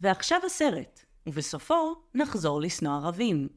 [0.00, 3.48] ועכשיו הסרט, ובסופו נחזור לשנוא ערבים.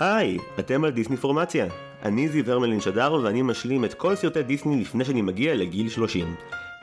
[0.00, 1.66] היי, אתם על דיסני פורמציה.
[2.02, 6.34] אני זיו הרמלין שדר ואני משלים את כל סרטי דיסני לפני שאני מגיע לגיל 30.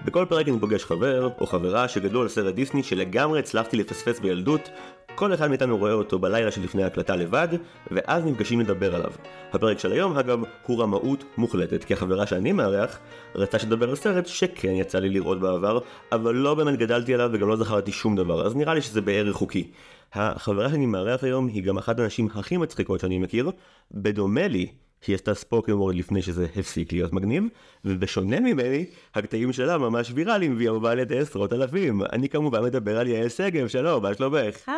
[0.06, 4.70] בכל פרק אני פוגש חבר או חברה שגדלו על סרט דיסני שלגמרי הצלחתי לפספס בילדות,
[5.16, 7.48] כל אחד מאיתנו רואה אותו בלילה שלפני ההקלטה לבד,
[7.92, 9.12] ואז נפגשים לדבר עליו.
[9.54, 13.00] הפרק של היום, אגב, הוא רמאות מוחלטת, כי החברה שאני מארח
[13.36, 15.80] רצתה שתדבר על סרט שכן יצא לי לראות בעבר,
[16.12, 19.36] אבל לא באמת גדלתי עליו וגם לא זכרתי שום דבר, אז נראה לי שזה בערך
[19.36, 19.72] חוקי.
[20.14, 23.52] החברה שאני מארח היום היא גם אחת הנשים הכי מצחיקות שאני מכיר,
[23.92, 24.68] בדומה לי,
[25.02, 27.44] שהיא עשתה ספוקן וורד לפני שזה הפסיק להיות מגניב,
[27.86, 32.02] ובשונה ממני, הקטעים שלה ממש ויראליים והיא אהובה על ידי עשרות אלפים.
[32.14, 34.72] אני כמובן מדבר על יעל שגב, שלום, מה שלומך?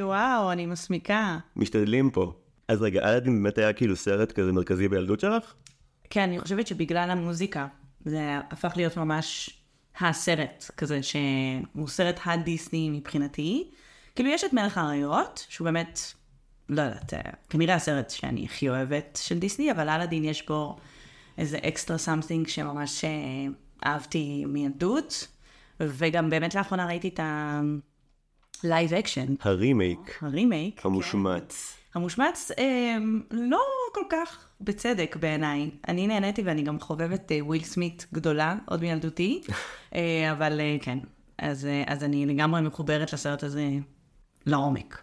[0.00, 1.38] וואו, אני מסמיקה.
[1.56, 2.32] משתדלים פה.
[2.68, 5.54] אז רגע, אלאדין באמת היה כאילו סרט כזה מרכזי בילדות שלך?
[6.10, 7.66] כן, אני חושבת שבגלל המוזיקה,
[8.04, 9.50] זה הפך להיות ממש
[10.00, 13.70] הסרט כזה, שהוא סרט הדיסני מבחינתי.
[14.14, 16.00] כאילו, יש את מלך האריות, שהוא באמת,
[16.68, 20.76] לא יודעת, אה, כנראה הסרט שאני הכי אוהבת של דיסני, אבל אלאדין יש בו
[21.38, 23.10] איזה extra something שממש אה,
[23.86, 25.28] אהבתי מילדות,
[25.80, 27.20] וגם באמת לאחרונה ראיתי את
[28.64, 30.80] ה live action, ה remake, ה remake.
[30.80, 30.88] כן.
[30.88, 31.76] המושמץ.
[31.94, 32.96] המושמץ אה,
[33.30, 33.60] לא
[33.94, 35.70] כל כך בצדק בעיניי.
[35.88, 39.40] אני נהניתי ואני גם חובבת אה, וויל סמית גדולה, עוד מילדותי,
[39.94, 40.98] אה, אבל אה, כן,
[41.38, 43.68] אז, אה, אז אני לגמרי מחוברת לסרט הזה
[44.46, 45.02] לעומק.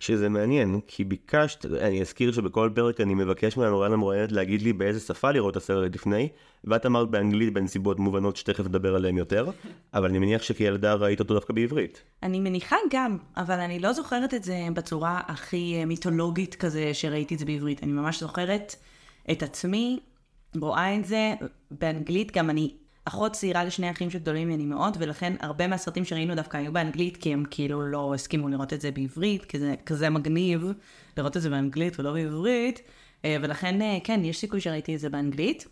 [0.00, 5.00] שזה מעניין, כי ביקשת, אני אזכיר שבכל פרק אני מבקש מהמורן המרואיינת להגיד לי באיזה
[5.00, 6.28] שפה לראות את הסרט לפני,
[6.64, 9.50] ואת אמרת באנגלית בנסיבות מובנות שתכף נדבר עליהן יותר,
[9.94, 12.02] אבל אני מניח שכילדה ראית אותו דווקא בעברית.
[12.22, 17.34] אני מניחה גם, אבל אני לא זוכרת את זה בצורה הכי אה, מיתולוגית כזה שראיתי
[17.34, 17.82] את זה בעברית.
[17.82, 18.76] אני ממש זוכרת
[19.30, 20.00] את עצמי,
[20.60, 21.32] רואה את זה
[21.70, 26.56] באנגלית, גם אני אחות צעירה לשני אחים שגדולים ממני מאוד, ולכן הרבה מהסרטים שראינו דווקא
[26.56, 30.64] היו באנגלית, כי הם כאילו לא הסכימו לראות את זה בעברית, כי זה כזה מגניב
[31.16, 32.80] לראות את זה באנגלית ולא בעברית,
[33.24, 35.66] אה, ולכן אה, כן, יש סיכוי שראיתי את זה באנגלית,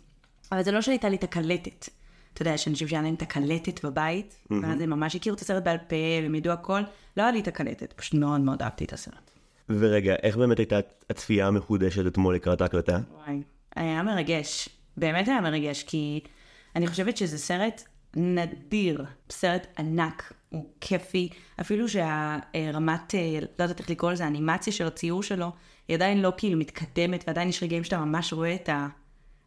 [0.51, 1.89] אבל זה לא שהייתה לי את הקלטת.
[2.33, 5.63] אתה יודע, יש אנשים שהיה להם את הקלטת בבית, ואז הם ממש הכירו את הסרט
[5.63, 6.81] בעל פה, והם ידעו הכל,
[7.17, 9.31] לא היה לי את הקלטת, פשוט מאוד מאוד אהבתי את הסרט.
[9.69, 12.99] ורגע, איך באמת הייתה הצפייה המחודשת אתמול לקראת ההקלטה?
[13.17, 13.41] וואי,
[13.75, 14.69] היה מרגש.
[14.97, 16.19] באמת היה מרגש, כי
[16.75, 17.83] אני חושבת שזה סרט
[18.15, 21.29] נדיר, סרט ענק, הוא כיפי,
[21.61, 25.51] אפילו שהרמת, אה, לא יודעת איך לקרוא לזה, האנימציה של הציור שלו,
[25.87, 28.87] היא עדיין לא כאילו מתקדמת, ועדיין יש רגעים שאתה ממש רואה את, ה,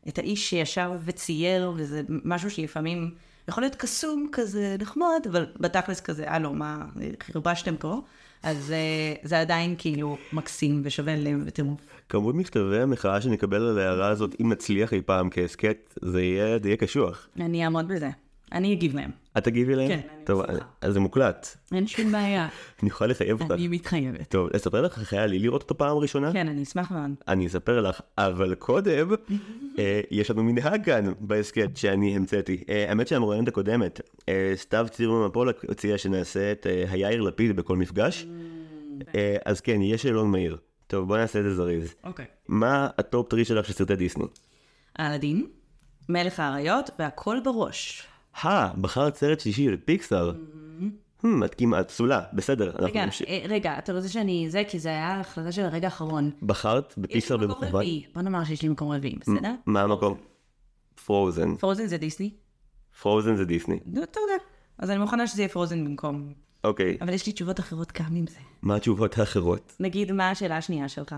[0.08, 3.14] את האיש שישב וצייר, וזה משהו שלפעמים
[3.48, 6.84] יכול להיות קסום כזה נחמד, אבל בתכלס כזה, הלו, מה,
[7.22, 8.02] חרבשתם פה?
[8.42, 11.80] אז אה, זה עדיין כאילו מקסים ושווה לב וטירוף.
[12.08, 16.68] כמות מכתבי המחאה שנקבל על ההערה הזאת, אם נצליח אי פעם כהסכת, זה יהיה, זה
[16.68, 17.28] יהיה קשוח.
[17.40, 18.10] אני אעמוד בזה.
[18.52, 19.21] אני אגיב להם.
[19.38, 19.88] את תגיבי להם?
[19.88, 20.42] כן, אני טוב.
[20.80, 21.56] אז זה מוקלט.
[21.72, 22.48] אין שום בעיה.
[22.82, 23.54] אני יכול לחייב אותך.
[23.54, 24.28] אני מתחייבת.
[24.28, 26.32] טוב, אספר לך איך היה לי לראות אותו פעם ראשונה?
[26.32, 27.10] כן, אני אשמח מאוד.
[27.28, 29.10] אני אספר לך, אבל קודם,
[29.78, 32.64] אה, יש לנו מנהג כאן בהסכת שאני המצאתי.
[32.68, 37.76] אה, האמת שהמרואיינת הקודמת, אה, סתיו צירמן פולק הציעה שנעשה את אה, היאיר לפיד בכל
[37.76, 38.26] מפגש.
[39.14, 40.56] אה, אז כן, יהיה שאלון מהיר.
[40.86, 41.94] טוב, בוא נעשה את זה זריז.
[42.04, 42.26] אוקיי.
[42.48, 44.24] מה ה top three שלך של סרטי דיסני?
[45.00, 45.46] אלאדין,
[46.08, 48.06] מלך האריות והכל בראש.
[48.44, 50.32] אה, בחרת סרט שלישי של פיקסאר.
[51.22, 52.72] Hmm, את כמעט פסולה, בסדר.
[52.78, 53.28] רגע, נמשיך.
[53.28, 54.46] אה, רגע, אתה רוצה שאני...
[54.50, 56.30] זה, כי זה היה החלטה של הרגע האחרון.
[56.42, 57.80] בחרת בפיקסאר מקום במכוון?
[57.80, 58.06] רביעי.
[58.14, 59.54] בוא נאמר שיש לי מקום רביעי, בסדר?
[59.66, 60.16] מה המקום?
[61.04, 61.56] פרוזן.
[61.56, 62.30] פרוזן זה דיסני?
[63.02, 63.78] פרוזן זה דיסני.
[63.86, 64.44] נו, יודע.
[64.78, 66.32] אז אני מוכנה שזה יהיה פרוזן במקום.
[66.64, 68.38] אוקיי, אבל יש לי תשובות אחרות גם עם זה.
[68.62, 69.76] מה התשובות האחרות?
[69.80, 71.14] נגיד, מה השאלה השנייה שלך?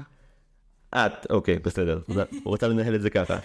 [0.95, 2.01] את, אוקיי, בסדר.
[2.45, 3.39] רוצה לנהל את זה ככה.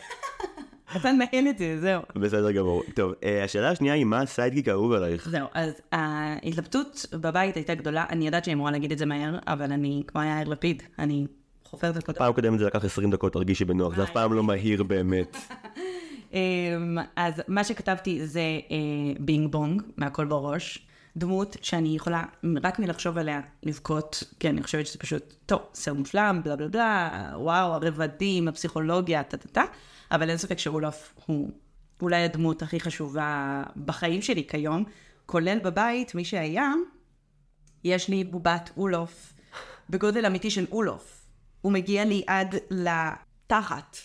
[0.95, 2.01] אתה מנהל את זה, זהו.
[2.15, 2.83] בסדר גמור.
[2.95, 5.29] טוב, אה, השאלה השנייה היא מה ה sidekick האהוב עלייך?
[5.29, 9.71] זהו, אז ההתלבטות בבית הייתה גדולה, אני יודעת שאני אמורה להגיד את זה מהר, אבל
[9.71, 11.25] אני כמו יאיר לפיד, אני
[11.63, 12.19] חופרת על כל כותב.
[12.19, 15.37] פעם קודמת זה לקח 20 דקות, תרגישי בנוח, זה אף פעם לא מהיר באמת.
[16.33, 18.39] אמ, אז מה שכתבתי זה
[18.71, 18.77] אה,
[19.19, 20.85] בינג בונג, מהכל בראש.
[21.17, 22.23] דמות שאני יכולה
[22.63, 27.31] רק מלחשוב עליה לבכות, כי אני חושבת שזה פשוט, טוב, סרט מושלם, בלה בלה בלה,
[27.35, 29.63] וואו, הרבדים, הפסיכולוגיה, טה טה טה,
[30.11, 31.51] אבל אין ספק שאולוף הוא
[32.01, 34.83] אולי הדמות הכי חשובה בחיים שלי כיום,
[35.25, 36.73] כולל בבית, מי שהיה,
[37.83, 39.33] יש לי בובת אולוף,
[39.89, 41.25] בגודל אמיתי של אולוף.
[41.61, 43.97] הוא מגיע לי עד לתחת.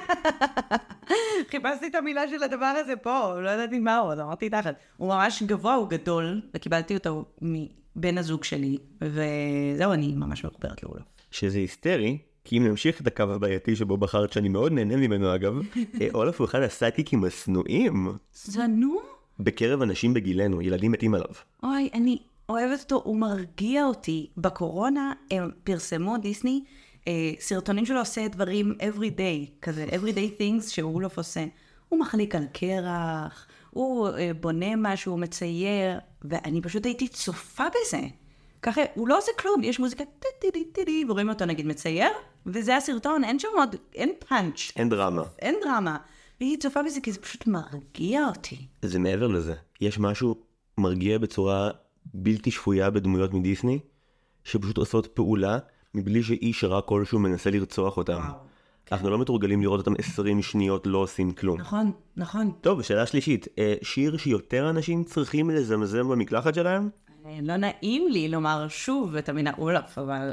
[1.50, 4.74] חיפשתי את המילה של הדבר הזה פה, לא ידעתי מה עוד, אמרתי תחת.
[4.96, 11.06] הוא ממש גבוה, הוא גדול, וקיבלתי אותו מבן הזוג שלי, וזהו, אני ממש מחוברת לאולוף.
[11.30, 12.18] שזה היסטרי,
[12.50, 15.54] כי אם נמשיך את הקו הבעייתי שבו בחרת, שאני מאוד נהנה ממנו אגב,
[16.00, 18.12] אה, אולף הוא אחד הסיידקיקים השנואים.
[18.44, 19.00] שנוא?
[19.40, 21.30] בקרב אנשים בגילנו, ילדים מתים עליו.
[21.62, 22.18] אוי, אני
[22.48, 24.30] אוהבת אותו, הוא מרגיע אותי.
[24.36, 26.64] בקורונה הם פרסמו, דיסני,
[27.08, 31.44] אה, סרטונים שלו עושה דברים every day, כזה everyday things שאולוף עושה.
[31.88, 38.00] הוא מחליק על קרח, הוא אה, בונה משהו, הוא מצייר, ואני פשוט הייתי צופה בזה.
[38.62, 42.10] ככה, הוא לא עושה כלום, יש מוזיקה טי-טי-טי-טי, ורואים אותו נגיד מצייר,
[42.46, 45.22] וזה הסרטון, אין שם עוד, אין פאנץ', אין דרמה.
[45.38, 45.96] אין דרמה.
[46.40, 48.66] והיא צופה בזה כי זה פשוט מרגיע אותי.
[48.82, 49.54] זה מעבר לזה.
[49.80, 50.34] יש משהו
[50.78, 51.70] מרגיע בצורה
[52.14, 53.78] בלתי שפויה בדמויות מדיסני,
[54.44, 55.58] שפשוט עושות פעולה
[55.94, 58.12] מבלי שאיש רע כלשהו מנסה לרצוח אותם.
[58.12, 58.34] וואו,
[58.92, 61.60] אנחנו לא מתורגלים לראות אותם 20 שניות לא עושים כלום.
[61.60, 62.52] נכון, נכון.
[62.60, 66.88] טוב, שאלה שלישית, אה, שיר שיותר אנשים צריכים לזמזם במקלחת שלהם?
[67.26, 70.30] אה, לא נעים לי לומר שוב את המילה אולף, אבל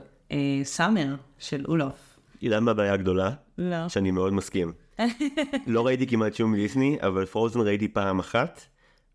[0.63, 2.19] סאמר של אולוף.
[2.41, 3.31] יודע מה הבעיה הגדולה?
[3.57, 3.89] לא.
[3.89, 4.74] שאני מאוד מסכים.
[5.68, 8.62] לא ראיתי כמעט שום דיסני, אבל פרוזן ראיתי פעם אחת,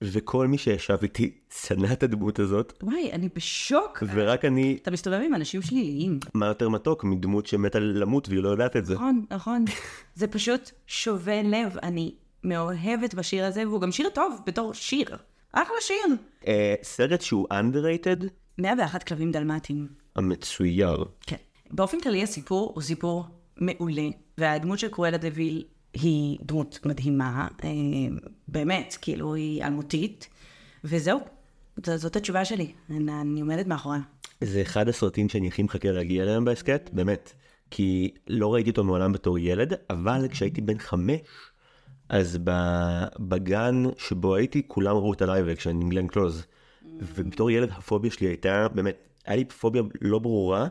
[0.02, 4.02] וכל מי שישב איתי שנא את הדמות הזאת, וואי, אני בשוק.
[4.14, 6.20] ורק אני, אתה מסתובב עם אנשים שליליים.
[6.34, 8.94] מה יותר מתוק מדמות שמתה למות והיא לא יודעת את זה.
[8.94, 9.64] נכון, נכון.
[10.14, 11.76] זה פשוט שובה לב.
[11.82, 15.16] אני מאוהבת בשיר הזה, והוא גם שיר טוב בתור שיר.
[15.52, 16.16] אחלה שיר.
[16.46, 18.24] אה, סרט שהוא underrated,
[18.58, 20.01] 101 כלבים דלמטיים.
[20.16, 21.04] המצויר.
[21.26, 21.36] כן.
[21.70, 23.24] באופן כללי הסיפור הוא סיפור
[23.56, 27.68] מעולה, והדמות של קרואלה דוויל היא דמות מדהימה, אה,
[28.48, 30.28] באמת, כאילו היא אלמותית,
[30.84, 31.20] וזהו,
[31.86, 34.00] זאת התשובה שלי, אני, עומדת מאחוריה.
[34.40, 37.32] זה אחד הסרטים שאני הכי מחכה להגיע אליהם בהסכת, באמת.
[37.70, 41.20] כי לא ראיתי אותו מעולם בתור ילד, אבל כשהייתי בן חמש,
[42.08, 42.38] אז
[43.20, 46.46] בגן שבו הייתי, כולם ראו את ה live action עם גלן קלוז.
[46.98, 50.66] ובתור ילד הפוביה שלי הייתה, באמת, היה לי פוביה לא ברורה,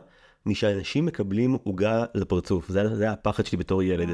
[0.46, 2.68] משאנשים מקבלים עוגה לפרצוף.
[2.68, 4.08] זה, זה היה הפחד שלי בתור ילד.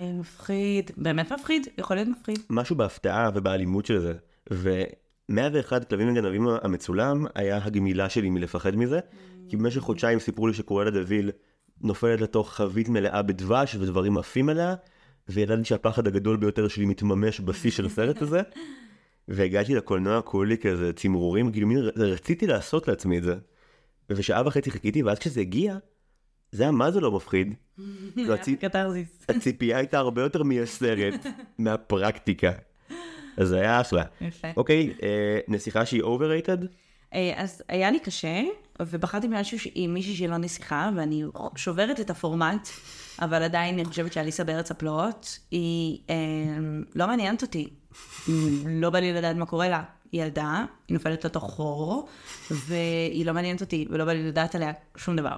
[0.00, 2.38] איי, מפחיד, באמת מפחיד, יכול להיות מפחיד.
[2.50, 4.14] משהו בהפתעה ובאלימות של זה.
[4.50, 9.00] ו-101 כלבים וגנבים המצולם היה הגמילה שלי מלפחד מזה,
[9.48, 11.30] כי במשך חודשיים סיפרו לי שקרואלה דה ויל
[11.80, 14.74] נופלת לתוך חבית מלאה בדבש ודברים עפים עליה,
[15.28, 18.40] וידעתי שהפחד הגדול ביותר שלי מתממש בשיא של הסרט הזה.
[19.28, 23.34] והגעתי לקולנוע כולי כזה צמרורים, כאילו מין רציתי לעשות לעצמי את זה.
[24.10, 25.76] ושעה וחצי חיכיתי, ואז כשזה הגיע,
[26.52, 27.54] זה היה מה זה לא מפחיד.
[28.34, 29.08] הצי- קתרזיס.
[29.28, 31.26] הציפייה הייתה הרבה יותר מהסרט,
[31.58, 32.52] מהפרקטיקה.
[33.36, 34.02] אז זה היה אחלה.
[34.20, 34.48] יפה.
[34.56, 36.66] אוקיי, אה, נסיכה שהיא overrated?
[37.14, 38.42] אה, אז היה לי קשה,
[38.80, 41.22] ובחרתי משהו ש- עם מישהי שלא נסיכה, ואני
[41.56, 42.68] שוברת את הפורמט,
[43.20, 46.14] אבל עדיין אני חושבת שאליסה בארץ הפלאות, היא אה,
[46.94, 47.68] לא מעניינת אותי.
[48.82, 49.82] לא בא לי לדעת מה קורה לה.
[50.14, 52.08] ילדה, היא נופלת לתוך חור,
[52.50, 55.36] והיא לא מעניינת אותי, ולא בא לי לדעת עליה שום דבר.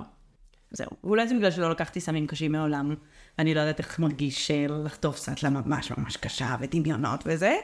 [0.70, 0.90] זהו.
[1.04, 2.94] ואולי זה בגלל שלא לקחתי סמים קשים מעולם,
[3.38, 7.56] ואני לא יודעת איך מרגיש אה, לחטוף סטלה ממש ממש קשה, ודמיונות וזה,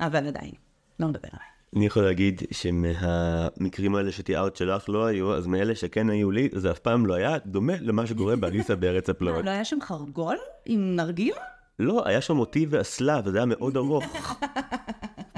[0.00, 0.52] אבל עדיין,
[1.00, 1.46] לא מדבר עליי.
[1.76, 6.70] אני יכול להגיד שמהמקרים האלה שתיארת שלך לא היו, אז מאלה שכן היו לי, זה
[6.70, 9.44] אף פעם לא היה דומה למה שקורה באליסה בארץ הפלאות.
[9.44, 10.36] לא היה שם חרגול
[10.66, 11.34] עם נרגיל?
[11.78, 14.04] לא, היה שם אותי ואסלה, וזה היה מאוד ארוך.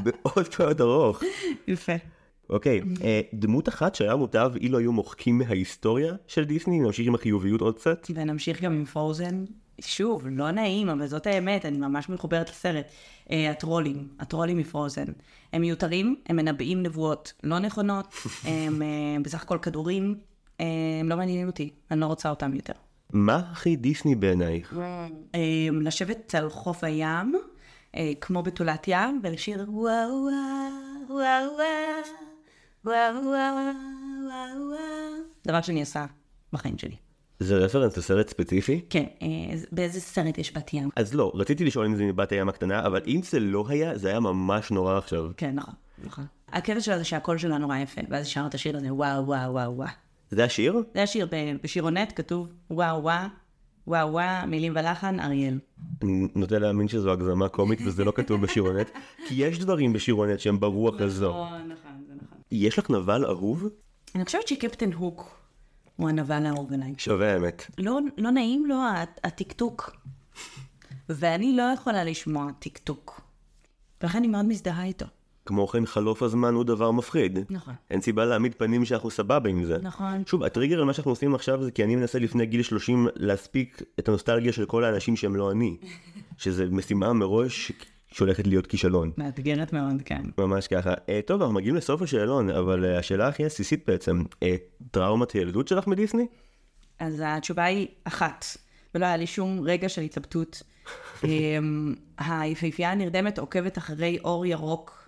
[0.05, 1.23] מאוד מאוד ארוך.
[1.69, 1.93] יפה.
[2.51, 7.61] אוקיי, אה, דמות אחת שהיה מוטב אילו היו מוחקים מההיסטוריה של דיסני, נמשיך עם החיוביות
[7.61, 8.07] עוד קצת.
[8.15, 9.45] ונמשיך גם עם פרוזן.
[9.81, 12.87] שוב, לא נעים, אבל זאת האמת, אני ממש מחוברת לסרט.
[13.31, 15.05] אה, הטרולים, הטרולים מפרוזן.
[15.53, 18.07] הם מיותרים, הם מנבאים נבואות לא נכונות,
[18.45, 20.15] הם אה, בסך הכל כדורים,
[20.61, 20.67] אה,
[21.01, 22.73] הם לא מעניינים אותי, אני לא רוצה אותם יותר.
[23.13, 24.79] מה הכי דיסני בעינייך?
[25.35, 25.41] אה,
[25.73, 27.35] לשבת על חוף הים,
[27.95, 31.57] אה, כמו בתולת ים, ולשיר וואו וואו וואו
[32.85, 34.79] וואו וואו וואו וואו
[35.47, 36.07] דבר שאני עושה
[36.53, 36.97] בחיים שלי.
[37.41, 38.81] זה רפרנס לסרט ספציפי?
[38.91, 39.27] כן, אה,
[39.73, 40.89] באיזה סרט יש בת ים?
[40.97, 44.09] אז לא, רציתי לשאול אם זה מבת הים הקטנה, אבל אם זה לא היה, זה
[44.09, 45.25] היה ממש נורא עכשיו.
[45.37, 46.25] כן, נכון, נכון.
[46.49, 49.77] הקטע שלה זה שהקול שלה נורא יפה, ואז שרנו את השיר הזה, וואו וואו וואו
[49.77, 49.89] וואו.
[50.31, 50.83] זה השיר?
[50.95, 51.29] זה השיר,
[51.63, 53.27] בשירונט כתוב וואו וואו
[53.89, 55.59] וואו, וואו, מילים ולחן, אריאל.
[56.03, 58.89] אני נוטה להאמין שזו הגזמה קומית וזה לא כתוב בשירונט,
[59.29, 61.31] כי יש דברים בשירונט שהם ברוח הזו.
[61.31, 62.39] נכון, נכון, זה נכון.
[62.51, 63.65] יש לך נבל אהוב?
[64.15, 65.39] אני חושבת שקפטן הוק
[65.97, 66.95] הוא הנבל עליי.
[66.99, 67.67] שווה האמת.
[67.79, 69.97] לא, לא נעים לו הט- הטקטוק.
[71.09, 73.21] ואני לא יכולה לשמוע טקטוק.
[74.03, 75.07] ולכן אני מאוד מזדהה איתו.
[75.49, 77.39] כמו כן, חלוף הזמן הוא דבר מפחיד.
[77.51, 77.75] נכון.
[77.91, 79.79] אין סיבה להעמיד פנים שאנחנו סבבה עם זה.
[79.83, 80.23] נכון.
[80.27, 83.83] שוב, הטריגר על מה שאנחנו עושים עכשיו זה כי אני מנסה לפני גיל 30 להספיק
[83.99, 85.77] את הנוסטלגיה של כל האנשים שהם לא אני.
[86.39, 87.73] שזה משימה מראש
[88.13, 89.11] שהולכת להיות כישלון.
[89.17, 90.23] מאתגרת מאוד, כן.
[90.39, 90.95] ממש ככה.
[91.09, 94.57] אה, טוב, אנחנו מגיעים לסוף השאלון, אבל אה, השאלה הכי עסיסית בעצם, אה,
[94.91, 96.27] טראומת הילדות שלך מדיסני?
[96.99, 98.45] אז התשובה היא אחת,
[98.95, 100.63] ולא היה לי שום רגע של התלבטות.
[101.25, 105.08] אמ, היפהפייה הנרדמת עוקבת אחרי אור ירוק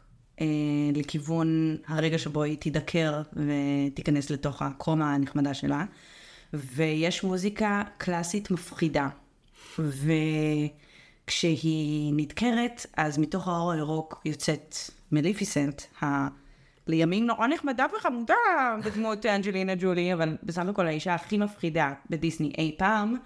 [0.95, 5.85] לכיוון הרגע שבו היא תידקר ותיכנס לתוך הקרומה הנחמדה שלה.
[6.53, 9.09] ויש מוזיקה קלאסית מפחידה.
[11.27, 14.77] וכשהיא נדקרת, אז מתוך האור הירוק יוצאת
[15.13, 16.29] מליפיסנט, ה...
[16.87, 18.35] לימים נורא נחמדה וחמודה
[18.85, 23.17] בדמות אנג'לינה ג'ולי, אבל בסך הכל האישה הכי מפחידה בדיסני אי פעם.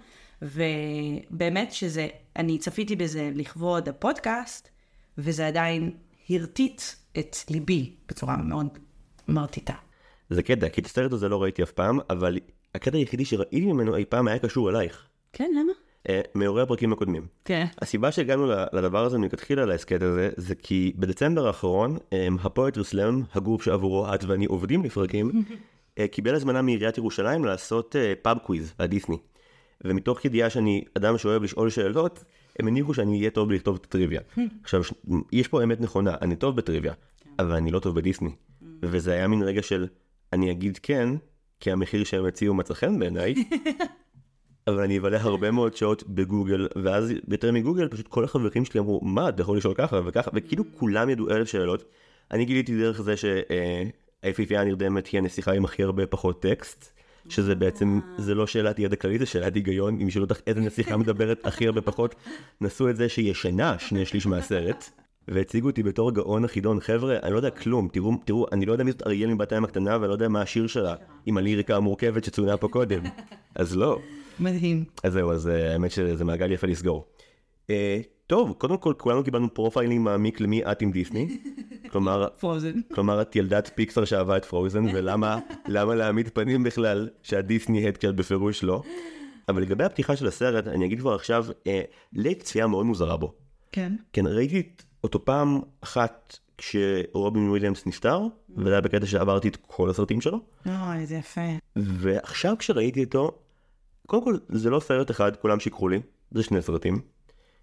[0.41, 4.69] ובאמת שזה, אני צפיתי בזה לכבוד הפודקאסט,
[5.17, 5.91] וזה עדיין
[6.29, 6.81] הרטיט
[7.19, 8.67] את ליבי בצורה מאוד
[9.27, 9.73] מרטיטה.
[10.29, 12.37] זה קטע, כי את הסרט הזה לא ראיתי אף פעם, אבל
[12.75, 15.07] הקטע היחידי שראיתי ממנו אי פעם היה קשור אלייך.
[15.33, 15.71] כן, למה?
[16.09, 17.27] אה, מאירועי הפרקים הקודמים.
[17.45, 17.65] כן.
[17.81, 23.63] הסיבה שהגענו לדבר הזה מלכתחילה להסכת הזה, זה כי בדצמבר האחרון, אה, הפואטרי סלאם, הגוף
[23.63, 25.31] שעבורו את ואני עובדים לפרקים,
[25.99, 29.17] אה, קיבל הזמנה מעיריית ירושלים לעשות pub quiz על דיסני.
[29.83, 32.23] ומתוך ידיעה שאני אדם שאוהב לשאול שאלות,
[32.59, 34.21] הם הניחו שאני אהיה טוב בלכתוב את הטריוויה.
[34.63, 34.81] עכשיו,
[35.31, 36.93] יש פה אמת נכונה, אני טוב בטריוויה,
[37.39, 38.31] אבל אני לא טוב בדיסני.
[38.81, 39.87] וזה היה מין רגע של,
[40.33, 41.09] אני אגיד כן,
[41.59, 43.35] כי המחיר שהם הציעו מצא חן בעיניי,
[44.67, 49.01] אבל אני אבלה הרבה מאוד שעות בגוגל, ואז יותר מגוגל, פשוט כל החברים שלי אמרו,
[49.03, 51.83] מה, אתה יכול לשאול ככה וככה, וכאילו כולם ידעו אלף שאלות.
[52.31, 56.93] אני גיליתי דרך זה שהיפיפייה הנרדמת היא הנסיכה עם הכי הרבה פחות טקסט,
[57.29, 60.97] שזה בעצם, זה לא שאלת ידע כללית, זה שאלת היגיון, אם ישאלו אותך איזה נסיכה
[60.97, 62.15] מדברת הכי הרבה פחות,
[62.61, 64.89] נסו את זה שהיא ישנה שני שליש מהסרט.
[65.27, 68.83] והציגו אותי בתור גאון החידון, חבר'ה, אני לא יודע כלום, תראו, תראו, אני לא יודע
[68.83, 72.23] מי זאת אריאל מבת הים הקטנה, ואני לא יודע מה השיר שלה, עם הליריקה המורכבת
[72.23, 73.01] שצוינה פה קודם.
[73.55, 73.99] אז לא.
[74.39, 74.83] מדהים.
[75.03, 77.05] אז זהו, אז אה, האמת שזה מעגל יפה לסגור.
[78.27, 81.37] טוב, קודם כל כולנו קיבלנו profiling מעמיק למי את עם דיסני.
[81.91, 82.73] כלומר, פרוזן.
[82.93, 87.97] כלומר את ילדת פיקסאר שאהבה את פרוזן, ולמה למה להעמיד פנים בכלל שה Disney head
[87.97, 88.81] כשאת בפירוש לא.
[89.49, 91.81] אבל לגבי הפתיחה של הסרט, אני אגיד כבר עכשיו, אה,
[92.13, 93.33] לי הייתה צפייה מאוד מוזרה בו.
[93.71, 93.93] כן.
[94.13, 94.69] כן, ראיתי
[95.03, 98.21] אותו פעם אחת כשרובין וויליאמס נפטר,
[98.57, 100.39] וזה היה בקטע שעברתי את כל הסרטים שלו.
[100.65, 101.41] אוי, איזה יפה.
[101.75, 103.31] ועכשיו כשראיתי אותו,
[104.07, 105.99] קודם כל זה לא סרט אחד, כולם שיקחו לי,
[106.31, 107.14] זה שני סרטים.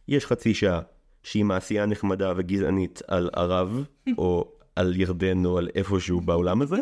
[0.09, 0.81] יש חצי שעה
[1.23, 3.85] שהיא מעשייה נחמדה וגזענית על ערב,
[4.19, 6.77] או על ירדן, או על איפשהו בעולם הזה.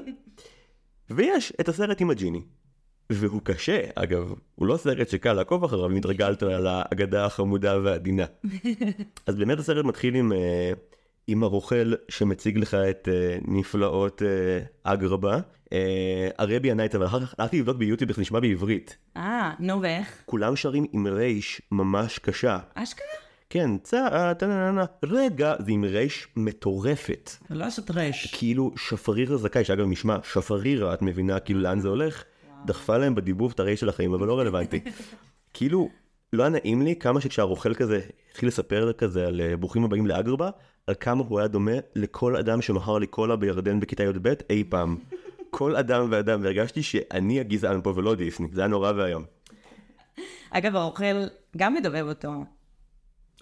[1.10, 2.42] ויש את הסרט עם הג'יני.
[3.12, 8.24] והוא קשה, אגב, הוא לא סרט שקל לעקוב אחריו אם התרגלת על האגדה החמודה והעדינה.
[9.26, 10.72] אז באמת הסרט מתחיל עם, אה,
[11.26, 15.40] עם הרוכל שמציג לך את אה, נפלאות אה, אגרבה.
[15.72, 18.96] אה, הרבי ענה את זה, אבל אחר כך הלכתי לבדוק ביוטיוב איך זה נשמע בעברית.
[19.16, 20.22] אה, נו ואיך?
[20.26, 22.58] כולם שרים עם רייש ממש קשה.
[22.74, 23.06] אשכרה?
[23.50, 27.30] כן, צה, טה-נה-נה, רגע, זה עם רייש מטורפת.
[27.50, 28.34] לא לעשות רש.
[28.38, 32.24] כאילו שפרירה זכאי, שאגב נשמע שפרירה, את מבינה כאילו לאן זה הולך?
[32.66, 34.80] דחפה להם בדיבוב את הרייש של החיים, אבל לא רלוונטי.
[35.54, 35.88] כאילו,
[36.32, 38.00] לא היה נעים לי כמה שכשהרוכל כזה
[38.30, 40.50] התחיל לספר כזה על אה, ברוכים הבאים לאגרבה,
[40.86, 44.96] על כמה הוא היה דומה לכל אדם שמכר לי קולה בירדן בכיתה י"ב אי פעם.
[45.50, 49.24] כל אדם ואדם, והרגשתי שאני הגזען פה ולא דיסני, זה היה נורא ואיום.
[50.50, 51.24] אגב, הרוכל
[51.56, 52.44] גם מדובב אותו,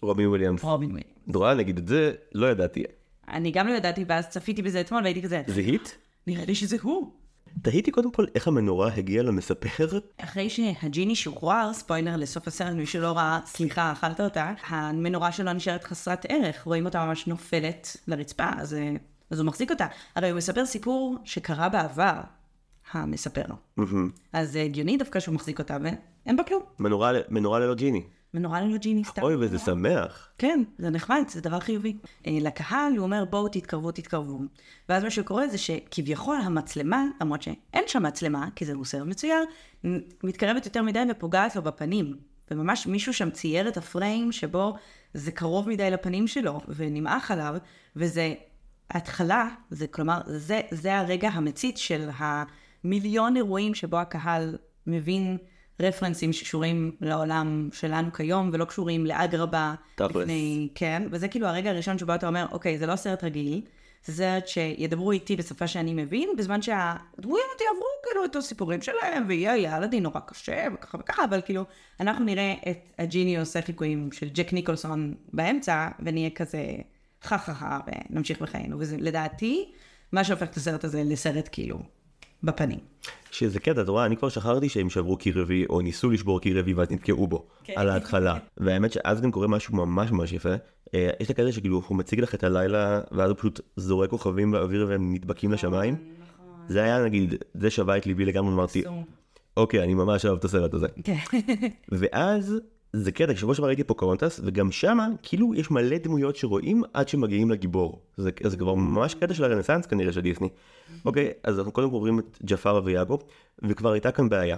[0.02, 0.62] רובין וויליאמס.
[0.62, 1.18] רובין וויליאמס.
[1.26, 2.84] נורא נגיד את זה, לא ידעתי.
[3.28, 5.88] אני גם לא ידעתי, ואז צפיתי בזה אתמול והייתי כזה, זה היט?
[6.26, 7.12] נראה לי שזה הוא.
[7.62, 9.98] תהיתי קודם כל איך המנורה הגיעה למספר.
[10.18, 15.84] אחרי שהג'יני שוחרר, ספוילר לסוף הסרט, מי שלא ראה, סליחה, אכלת אותה, המנורה שלו נשארת
[15.84, 18.92] חסרת ערך, רואים אותה ממש נופלת לרצפה, אז, אה,
[19.30, 19.86] אז הוא מחזיק אותה.
[20.14, 22.20] הרי הוא מספר סיפור שקרה בעבר,
[22.92, 23.44] המספר.
[23.76, 24.10] מהמם.
[24.32, 26.62] אז זה הגיוני דווקא שהוא מחזיק אותה, ואין בה כלום.
[26.78, 28.02] מנורה מנורה ללא ג'יני.
[28.34, 29.22] מנורה ללא ג'יני סתם.
[29.22, 30.28] אוי, וזה שמח.
[30.38, 31.96] כן, זה נחמד, זה דבר חיובי.
[32.26, 34.38] אה, לקהל הוא אומר בואו תתקרבו, תתקרבו.
[34.88, 39.44] ואז מה שקורה זה שכביכול המצלמה, למרות שאין שם מצלמה, כי זהו סרט מצויר,
[40.24, 42.16] מתקרבת יותר מדי ופוגעת לו בפנים.
[42.50, 44.74] וממש מישהו שם צייר את הפריים שבו
[45.14, 47.56] זה קרוב מדי לפנים שלו, ונמעך עליו,
[47.96, 48.34] וזה
[48.90, 55.38] ההתחלה, זה כלומר, זה, זה הרגע המצית של המיליון אירועים שבו הקהל מבין
[55.82, 59.74] רפרנסים שקשורים לעולם שלנו כיום, ולא קשורים לאגרבה.
[59.94, 60.16] תכלס.
[60.16, 63.60] לפני, כן, וזה כאילו הרגע הראשון שבו אתה אומר, אוקיי, זה לא סרט רגיל,
[64.04, 69.56] זה סרט שידברו איתי בשפה שאני מבין, בזמן שהדמויות יעברו כאילו את הסיפורים שלהם, ויהיה
[69.56, 71.64] ילדי נורא קשה, וככה וככה, אבל כאילו,
[72.00, 76.58] אנחנו נראה את הג'יני עושה חיקויים של ג'ק ניקולסון באמצע, ונהיה כזה
[77.22, 77.78] חה חה חה,
[78.10, 79.70] ונמשיך בחיינו, וזה לדעתי,
[80.12, 81.78] מה שהופך את הסרט הזה לסרט כאילו,
[82.42, 82.78] בפנים.
[83.30, 86.58] שזה קטע, את רואה, אני כבר שכחתי שהם שברו קיר רביעי, או ניסו לשבור קיר
[86.58, 87.72] רביעי ואז נתקעו בו, כן.
[87.76, 88.38] על ההתחלה.
[88.56, 90.54] והאמת שאז גם קורה משהו ממש ממש יפה.
[90.94, 94.50] אה, יש את הקטע שכאילו הוא מציג לך את הלילה, ואז הוא פשוט זורק כוכבים
[94.50, 95.96] באוויר והם נדבקים לשמיים.
[96.68, 99.02] זה היה נגיד, זה שווה את ליבי לגמרי, אמרתי, נכון.
[99.56, 100.86] אוקיי, אני ממש אוהב את הסרט הזה.
[101.04, 101.16] כן.
[101.88, 102.60] ואז
[102.92, 107.50] זה קטע, שבוע שעבר ראיתי פוקהונטס, וגם שמה, כאילו יש מלא דמויות שרואים עד שמגיעים
[107.50, 108.02] לגיבור.
[108.16, 110.48] זה, זה כבר ממש קטע של הרנסאנס כנראה של דיסני.
[111.04, 113.18] אוקיי, אז אנחנו קודם כל עוברים את ג'פרה ויאגו,
[113.62, 114.56] וכבר הייתה כאן בעיה.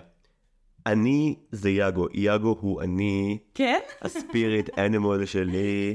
[0.87, 3.79] אני זה יאגו, יאגו הוא אני, כן?
[4.03, 5.95] הספיריט אנימול שלי,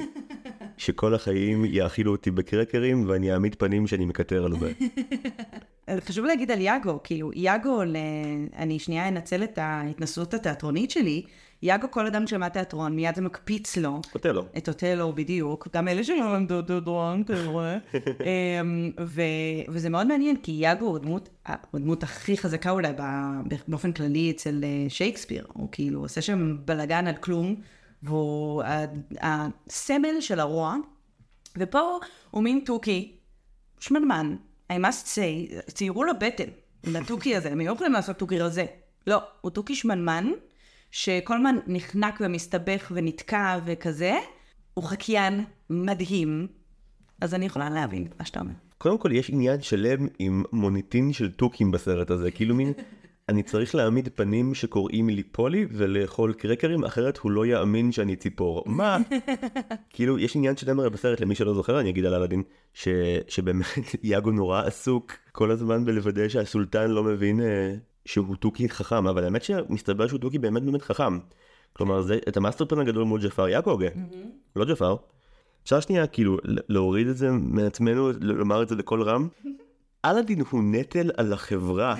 [0.77, 4.71] שכל החיים יאכילו אותי בקרקרים ואני אעמיד פנים שאני מקטר על זה.
[5.99, 7.95] חשוב להגיד על יאגו, כאילו, יאגו, ל...
[8.55, 11.23] אני שנייה אנצל את ההתנסות התיאטרונית שלי,
[11.65, 14.01] יאגו, כל אדם שמע תיאטרון, מיד זה מקפיץ לו.
[14.15, 14.45] אוטלו.
[14.57, 15.67] את אוטלו, בדיוק.
[15.73, 17.77] גם אלה שלא למדו תיאטרון, כנראה.
[18.61, 18.91] אמ,
[19.67, 22.93] וזה מאוד מעניין, כי יאגו הוא הדמות, הדמות הכי חזקה אולי
[23.67, 25.45] באופן כללי אצל אה, שייקספיר.
[25.53, 27.55] הוא כאילו עושה שם בלאגן על כלום,
[28.03, 28.63] והוא
[29.21, 30.75] הסמל של הרוע.
[31.57, 31.99] ופה
[32.31, 33.11] הוא מין תוכי,
[33.79, 34.35] שמנמן,
[34.71, 36.49] I must say, ציירו לו בטן,
[36.83, 38.65] לתוכי הזה, הם היו יכולים לעשות תוכי רזה.
[39.07, 40.31] לא, הוא תוכי שמנמן,
[40.95, 44.13] שכל הזמן נחנק ומסתבך ונתקע וכזה.
[44.73, 46.47] הוא חקיין מדהים,
[47.21, 48.51] אז אני יכולה להבין מה שאתה אומר.
[48.77, 52.73] קודם כל יש עניין שלם עם מוניטין של תוכים בסרט הזה, כאילו מין,
[53.29, 58.63] אני צריך להעמיד פנים שקוראים לי פולי ולאכול קרקרים, אחרת הוא לא יאמין שאני ציפור.
[58.65, 58.97] מה?
[59.93, 62.87] כאילו, יש עניין שלם הרי בסרט, למי שלא זוכר, אני אגיד על אלאדין, ש...
[63.27, 63.65] שבאמת
[64.03, 67.75] יאגו נורא עסוק כל הזמן בלוודא שהסולטן לא מבין אה,
[68.05, 71.19] שהוא תוכי חכם, אבל האמת שמסתבר שהוא תוכי באמת באמת חכם.
[71.73, 73.87] כלומר, זה המאסטרפלן הגדול מול ג'פאר יאגו הוגה,
[74.55, 74.95] לא ג'פאר.
[75.63, 79.27] אפשר שנייה כאילו להוריד את זה מעצמנו, לומר את זה בקול רם?
[80.09, 81.95] אלאדין הוא נטל על החברה.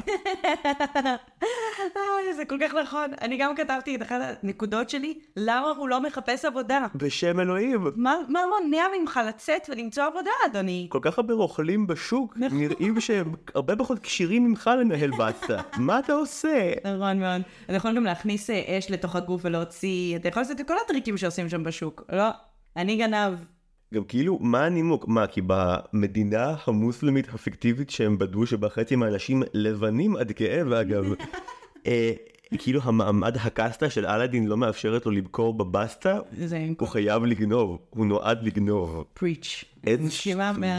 [1.97, 3.11] אה, זה כל כך נכון.
[3.21, 6.85] אני גם כתבתי את אחת הנקודות שלי, למה הוא לא מחפש עבודה?
[6.95, 7.87] בשם אלוהים.
[7.95, 10.87] מה, מה מונע ממך לצאת ולמצוא עבודה, אדוני?
[10.89, 12.57] כל כך הרבה רוכלים בשוק, נכון.
[12.57, 15.61] נראים שהם הרבה פחות כשירים ממך לנהל בסטה.
[15.77, 16.71] מה אתה עושה?
[16.85, 17.41] נכון מאוד.
[17.65, 21.17] אתה יכול גם להכניס אה, אש לתוך הגוף ולהוציא, אתה יכול לעשות את כל הטריקים
[21.17, 22.03] שעושים שם בשוק.
[22.09, 22.29] לא,
[22.77, 23.54] אני גנב.
[23.95, 25.07] גם כאילו, מה הנימוק?
[25.07, 31.05] מה, כי במדינה המוסלמית הפיקטיבית שהם בדו שבה חצי מהאנשים לבנים עד כאב, אגב,
[31.87, 32.11] אה,
[32.57, 38.05] כאילו המעמד הקסטה של אלאדין לא מאפשרת לו לבקור בבסטה, זה הוא חייב לגנוב, הוא
[38.05, 39.03] נועד לגנוב.
[39.13, 39.65] פריץ'.
[39.87, 40.11] איזה.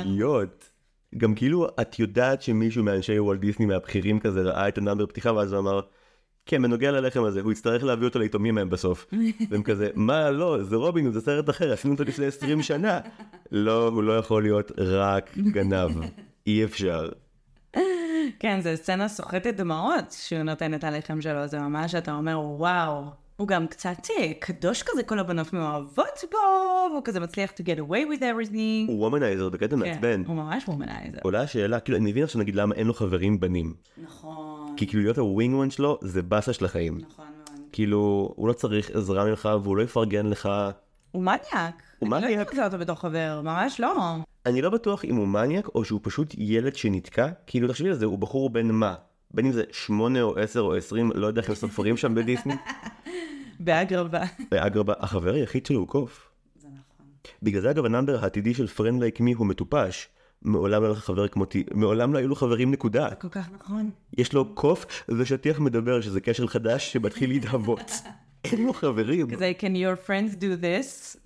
[0.03, 0.71] שטויות.
[1.19, 5.53] גם כאילו, את יודעת שמישהו מאנשי וולט דיסני מהבכירים כזה ראה את הנאמבר פתיחה ואז
[5.53, 5.81] הוא אמר,
[6.47, 9.07] כן, בנוגע ללחם הזה, הוא יצטרך להביא אותו ליתומים מהם בסוף.
[9.51, 13.01] והם כזה, מה, לא, זה רובין, זה סרט אחר, עשינו אותו לפני 20 שנה.
[13.53, 15.91] לא, הוא לא יכול להיות רק גנב.
[16.47, 17.09] אי אפשר.
[18.39, 23.05] כן, זו סצנה סוחטת דמעות שהוא נותן את הלחם שלו, זה ממש, אתה אומר, וואו.
[23.37, 26.39] הוא גם קצת אה, קדוש כזה, כל הבנות מאוהבות בו,
[26.91, 28.89] והוא כזה מצליח to get away with everything.
[28.89, 30.25] הוא womanizer בקטע מעצבן.
[30.25, 31.19] כן, הוא ממש womanizer.
[31.23, 33.75] עולה השאלה, כאילו, אני מבין עכשיו נגיד למה אין לו חברים בנים.
[34.05, 34.46] נכון,
[34.77, 36.99] כי כאילו להיות ה wingman שלו זה באסה של החיים.
[36.99, 37.61] נכון מאוד.
[37.73, 40.49] כאילו, הוא לא צריך עזרה ממך והוא לא יפרגן לך.
[41.13, 41.83] הוא מניאק.
[41.99, 42.07] הוא מניאק.
[42.07, 44.15] אני לא הייתי אותו בתור חבר, ממש לא.
[44.47, 47.29] אני לא בטוח אם הוא מניאק או שהוא פשוט ילד שנתקע.
[47.47, 48.95] כאילו, תחשבי על זה, הוא בחור בן מה?
[49.31, 52.55] בין אם זה שמונה או עשר או עשרים, לא יודע איך הם סופרים שם בדיסני.
[53.61, 54.23] באגרבה.
[54.51, 56.29] באגרבה, החבר היחיד שלו הוא קוף.
[56.57, 57.07] זה נכון.
[57.43, 60.09] בגלל זה אגב ה number העתידי של friend like me הוא מטופש.
[60.43, 63.15] מעולם לא היה לך חבר כמותי, מעולם לא היו לו חברים נקודה.
[63.15, 63.91] כל כך נכון.
[64.19, 67.91] יש לו קוף ושטיח מדבר שזה קשר חדש שמתחיל להתהוות.
[68.45, 69.31] אין לו חברים.
[69.31, 71.17] כזה, can your friends do this?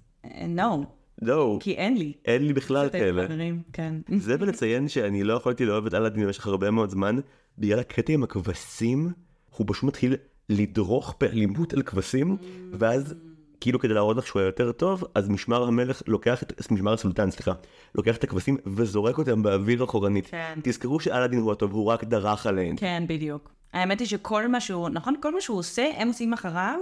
[0.56, 0.84] no,
[1.22, 2.12] לא, כי אין לי.
[2.24, 3.24] אין לי בכלל כאלה.
[3.26, 3.94] חברים, כן.
[4.16, 7.16] זה ולציין שאני לא יכולתי לאהוב את אלאדין במשך הרבה מאוד זמן,
[7.58, 9.12] בגלל הקטע עם הכבשים,
[9.56, 10.16] הוא פשוט מתחיל
[10.48, 12.36] לדרוך באלימות על כבשים,
[12.72, 13.14] ואז
[13.60, 17.30] כאילו כדי להראות לך שהוא היה יותר טוב, אז משמר המלך לוקח את, משמר הסולטן,
[17.30, 17.52] סליחה,
[17.94, 20.26] לוקח את הכבשים וזורק אותם באוויר אחורנית.
[20.26, 20.58] כן.
[20.62, 22.76] תזכרו שאלאדין הוא הטוב, הוא רק דרך עליהן.
[22.76, 23.50] כן, בדיוק.
[23.72, 25.14] האמת היא שכל מה שהוא, נכון?
[25.22, 26.78] כל מה שהוא עושה, הם עושים אחריו,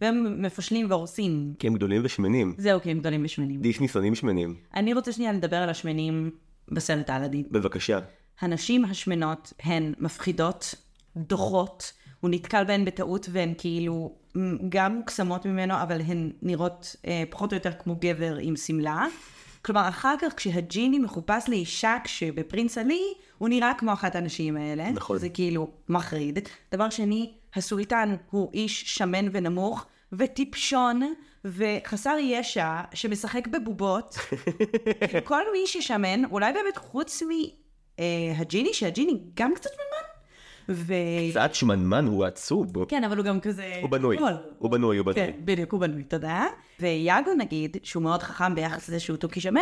[0.00, 1.54] והם מפשלים והורסים.
[1.58, 2.54] כי הם גדולים ושמנים.
[2.58, 3.60] זהו, כי הם גדולים ושמנים.
[3.60, 4.54] דיסני שונאים שמנים.
[4.74, 6.30] אני רוצה שנייה לדבר על השמנים
[6.68, 7.44] בסרט אלאדין.
[7.50, 7.98] בבקשה.
[8.40, 10.74] הנשים השמנות הן מפחידות,
[11.16, 14.14] דוחות, הוא נתקל בהן בטעות והן כאילו
[14.68, 19.06] גם מוקסמות ממנו, אבל הן נראות אה, פחות או יותר כמו גבר עם שמלה.
[19.62, 24.90] כלומר, אחר כך כשהג'יני מחופש לאישה כשבפרינס עלי, הוא נראה כמו אחת הנשים האלה.
[24.90, 25.18] נכון.
[25.18, 26.38] זה כאילו מחריד.
[26.72, 34.14] דבר שני, הסולטן הוא איש שמן ונמוך, וטיפשון, וחסר ישע, שמשחק בבובות.
[35.24, 40.13] כל מי ששמן, אולי באמת חוץ מהג'יני, שהג'יני גם קצת שמנמן.
[40.68, 40.94] ו...
[41.30, 42.84] קצת שמנמן הוא עצוב.
[42.88, 43.74] כן, אבל הוא גם כזה...
[43.82, 44.16] הוא בנוי.
[44.16, 44.32] גדול.
[44.58, 45.14] הוא בנוי, הוא בנוי.
[45.14, 46.46] כן, בדיוק, הוא בנוי, תודה.
[46.80, 49.60] ויאגו נגיד, שהוא מאוד חכם ביחס לזה שהוא תוכי שמן,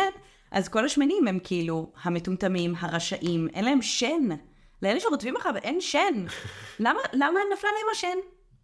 [0.51, 4.29] אז כל השמנים הם כאילו המטומטמים, הרשעים, אין להם שן.
[4.81, 6.25] לאלה שרודפים אחריו אין שן.
[6.79, 8.17] למה, למה נפלה להם השן?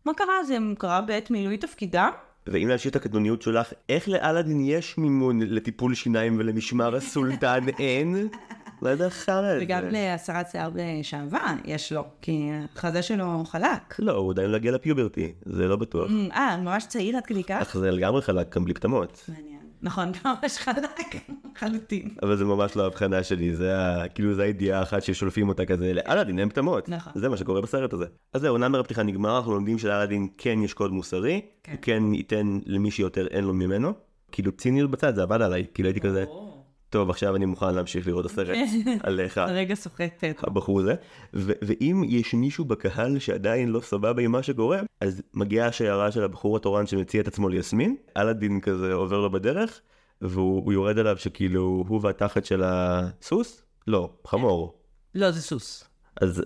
[0.06, 0.44] מה קרה?
[0.44, 2.10] זה קרה בעת מילוי תפקידה?
[2.48, 8.16] ואם להמשיך את הקטנוניות שלך, איך לאלאדין יש מימון לטיפול שיניים ולמשמר הסולטן אין?
[8.82, 9.66] לא יודע חרא על זה.
[9.66, 14.00] וגם להסרת שיער בשעווה יש לו, כי החזה שלו חלק.
[14.00, 16.12] לא, הוא עדיין לא הגיע לפיוברטי, זה לא בטוח.
[16.32, 17.62] אה, ממש צעיר עד כדי כך?
[17.62, 19.26] אך זה לגמרי חלק, גם בלי פטמות.
[19.28, 19.60] מעניין.
[19.82, 21.16] נכון, ממש חלק,
[21.56, 22.10] לחלוטין.
[22.24, 24.08] אבל זה ממש לא ההבחנה שלי, זה ה...
[24.08, 26.90] כאילו זה הידיעה האחת ששולפים אותה כזה, לאלאדין אין פטמות.
[26.90, 27.14] נכון.
[27.16, 28.06] זה מה שקורה בסרט הזה.
[28.34, 31.72] אז זהו, נאמר הפתיחה נגמר, אנחנו לומדים שלאלאדין כן יש קוד מוסרי, כן.
[31.72, 33.94] הוא כן ייתן למי שיותר אין לו ממנו.
[34.32, 36.26] כאילו ציניות בצד, זה עבד עליי, כאילו הייתי כזה,
[36.90, 38.58] טוב עכשיו אני מוכן להמשיך לראות את הסרט
[39.04, 39.38] עליך.
[39.38, 40.44] הרגע סוחט את...
[40.44, 40.96] הבחור הזה,
[41.34, 46.24] ו- ואם יש מישהו בקהל שעדיין לא סבבה עם מה שקורה, אז מגיעה השיירה של
[46.24, 49.82] הבחור התורן שמציע את עצמו ליסמין, אלאדין כזה עובר לו בדרך,
[50.22, 53.62] והוא הוא יורד עליו שכאילו הוא והתחת של הסוס?
[53.88, 54.80] לא, חמור.
[55.16, 55.84] לא, זה סוס.
[56.22, 56.44] אז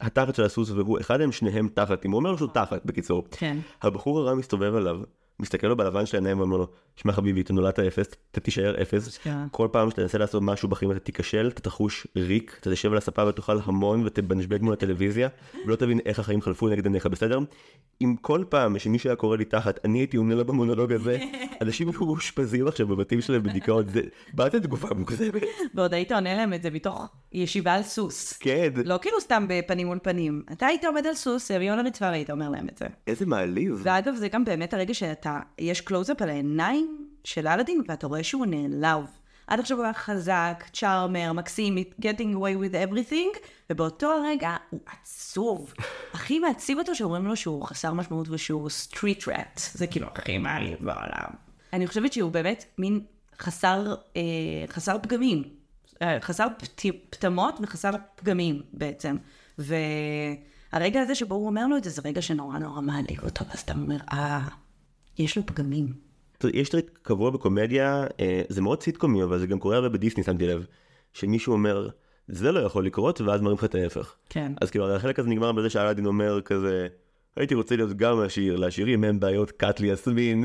[0.00, 3.24] התחת של הסוס והוא, אחד מהם שניהם תחתים, הוא אומר שהוא תחת, בקיצור.
[3.30, 3.58] כן.
[3.82, 5.00] הבחור הרע מסתובב עליו,
[5.40, 9.08] מסתכל לו בלבן של העיניים ואומר לו, שמע חביבי, אתה נולדת אפס, אתה תישאר אפס.
[9.08, 9.44] אשכרה.
[9.50, 12.98] כל פעם שאתה תנסה לעשות משהו בחיים אתה תיכשל, אתה תחוש ריק, אתה תשב על
[12.98, 15.28] הספה ותאכל המון ותבנשבג מול הטלוויזיה,
[15.66, 17.38] ולא תבין איך החיים חלפו נגד עיניך, בסדר?
[18.00, 21.18] אם כל פעם שמישהו היה קורא לי תחת, אני הייתי עונה לו במונולוג הזה,
[21.62, 24.00] אנשים היו מאושפזים עכשיו בבתים שלהם בדיכאון, זה
[24.34, 25.42] זאת תגובה מוגזמת.
[25.74, 28.32] ועוד היית עונה להם את זה מתוך ישיבה על סוס.
[28.32, 30.42] כן, לא כאילו סתם בפנים מול פנים.
[30.52, 32.86] אתה היית עומד על סוס, על הרצפה והיית אומר להם את זה.
[33.06, 33.80] איזה מעליב.
[33.82, 35.27] ואגב, זה גם באמת הרגע שאתה,
[35.58, 39.04] יש קלוז-אפ על העיניים של אלאדין, ואתה רואה שהוא נעלב.
[39.46, 43.38] עד עכשיו הוא היה חזק, charmer, מקסים, getting away with everything,
[43.70, 45.74] ובאותו הרגע הוא עצוב.
[46.12, 49.60] הכי מעציב אותו שאומרים לו שהוא חסר משמעות ושהוא street rat.
[49.72, 51.30] זה כאילו הכי מעליב בעולם.
[51.72, 53.00] אני חושבת שהוא באמת מין
[53.38, 54.22] חסר, אה,
[54.68, 55.42] חסר פגמים.
[56.02, 59.16] אה, חסר פת, פטמות וחסר פגמים בעצם.
[59.58, 63.60] והרגע הזה שבו הוא אומר לו את זה, זה רגע שנורא נורא מעליב אותו, ואז
[63.60, 64.48] אתה אומר, אה,
[65.18, 65.92] יש לו פגמים.
[66.54, 70.46] יש טריק קבוע בקומדיה, אה, זה מאוד סיטקומי, אבל זה גם קורה הרבה בדיסני, שמתי
[70.46, 70.66] לב,
[71.12, 71.88] שמישהו אומר,
[72.28, 74.14] זה לא יכול לקרות, ואז מראים לך את ההפך.
[74.28, 74.52] כן.
[74.60, 76.88] אז כאילו, החלק הזה נגמר בזה שאלאדין אומר כזה,
[77.36, 80.44] הייתי רוצה להיות גם עשיר, לעשירים אין בעיות, קאט לי יסמין.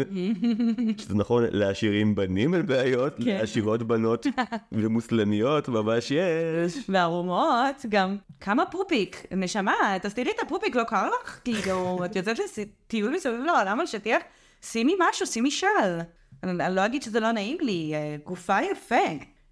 [0.98, 3.24] שזה נכון, לעשירים בנים אין בעיות, כן.
[3.24, 4.28] לעשירות בנות
[4.72, 6.78] ומוסלמיות ממש יש.
[6.90, 11.40] וערומות, גם כמה פופיק, נשמה, תסתירי את הפופיק, לא קר לך?
[11.44, 14.22] כאילו, את יוצאת לטיול מסביב לעולם על שטיח,
[14.64, 15.68] שימי משהו, שימי של.
[16.44, 18.96] אני, אני לא אגיד שזה לא נעים לי, אה, גופה יפה.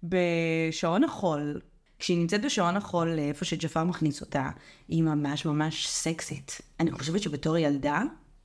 [0.02, 1.60] בשעון החול,
[1.98, 4.50] כשהיא נמצאת בשעון החול, איפה שג'פר מכניס אותה,
[4.88, 6.60] היא ממש ממש סקסית.
[6.80, 8.02] אני חושבת שבתור ילדה,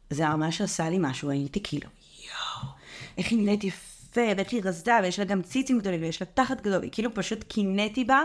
[0.10, 1.89] זה ממש עשה לי משהו, הייתי כאילו,
[2.25, 2.69] יואו,
[3.17, 6.62] איך היא נראית יפה, ואיך היא רזדה, ויש לה גם ציצים גדולים, ויש לה תחת
[6.62, 8.21] גדול, היא כאילו פשוט קינאתי בה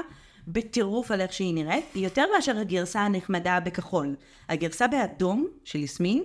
[0.49, 4.17] בטירוף על איך שהיא נראית, יותר מאשר הגרסה הנחמדה בכחול.
[4.49, 6.25] הגרסה באדום של יסמין,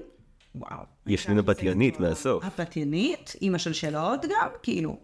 [0.60, 0.84] וואו.
[1.08, 2.46] יסמין הפתיינית מהסוף.
[2.46, 4.98] הפתיינית, עם השלשלות גם, כאילו,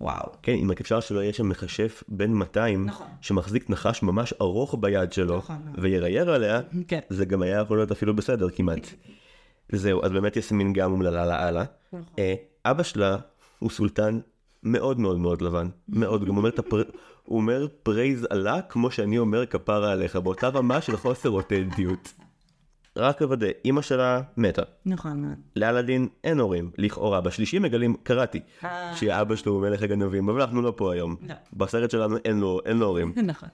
[0.00, 0.32] וואו.
[0.42, 3.06] כן, אם רק אפשר שלא יהיה שם מכשף בן 200, נכון.
[3.20, 5.84] שמחזיק נחש ממש ארוך ביד שלו, נכון, נכון.
[5.84, 7.00] וירייר עליה, כן.
[7.10, 8.86] זה גם היה יכול להיות אפילו בסדר כמעט.
[9.72, 11.64] זהו, אז באמת יסמין גם אומללה לאללה.
[11.88, 12.02] נכון.
[12.18, 13.16] אה, אבא שלה
[13.58, 14.20] הוא סולטן
[14.62, 16.82] מאוד מאוד מאוד לבן, מאוד, גם אומר את הפר...
[17.24, 22.12] הוא אומר praise Allah כמו שאני אומר כפרה עליך, באותה רמה של חוסר אותנטיות.
[22.96, 24.62] רק לוודא, אימא שלה מתה.
[24.86, 25.34] נכון מאוד.
[25.56, 27.20] לאלאדין אין הורים, לכאורה.
[27.20, 28.96] בשלישי מגלים, קראתי, אה.
[28.96, 31.16] שאבא שלו הוא מלך הגנבים, אבל אנחנו לא פה היום.
[31.28, 31.34] לא.
[31.52, 33.12] בסרט שלנו אין לו, אין לו הורים.
[33.24, 33.48] נכון.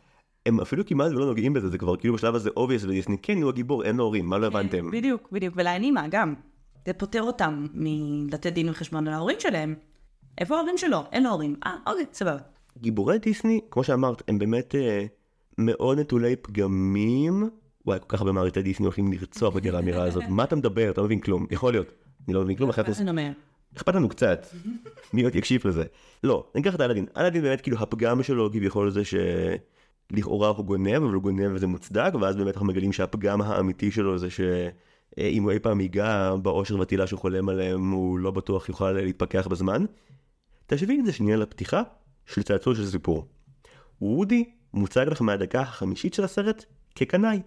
[0.46, 3.50] הם אפילו כמעט לא נוגעים בזה, זה כבר כאילו בשלב הזה obvious ודיסני, כן, הוא
[3.50, 4.90] הגיבור, אין לו הורים, מה לא הבנתם?
[4.90, 5.55] בדיוק, בדיוק.
[5.57, 6.35] ולאנימה גם.
[6.87, 9.74] זה פוטר אותם מלתת דין וחשבון על ההורים שלהם.
[10.38, 11.05] איפה ההורים שלו?
[11.12, 11.57] אין לו הורים.
[11.66, 12.38] אה, אוקיי, סבבה.
[12.78, 15.05] גיבורי דיסני, כמו שאמרת, הם באמת אה,
[15.59, 17.50] מאוד נטולי פגמים.
[17.86, 20.22] וואי, כל כך הרבה מעריצי דיסני הולכים לרצוח על האמירה הזאת.
[20.28, 20.90] מה אתה מדבר?
[20.90, 21.46] אתה לא מבין כלום.
[21.50, 21.92] יכול להיות.
[22.28, 22.88] אני לא מבין כלום, אחרת.
[23.76, 24.46] אכפת לנו קצת.
[25.12, 25.84] מי עוד יקשיב לזה?
[26.24, 27.06] לא, אני אקח את אלאדין.
[27.16, 32.12] אלאדין באמת כאילו הפגם שלו כביכול זה שלכאורה הוא גונב, אבל הוא גונב וזה מוצדק,
[32.20, 37.06] ואז באמת אנחנו מגלים שהפגם האמיתי שלו זה שאם הוא אי פעם ייגע באושר והתהילה
[37.06, 39.84] שהוא חולם עליהם, הוא לא בטוח יוכל להתפכח בזמן.
[40.66, 41.82] תשבי את זה שנייה לפתיחה
[42.26, 43.28] של צעצוע של סיפור.
[44.00, 46.64] וודי מוצג לך מהדקה החמישית של הסרט
[46.94, 47.40] כקנאי.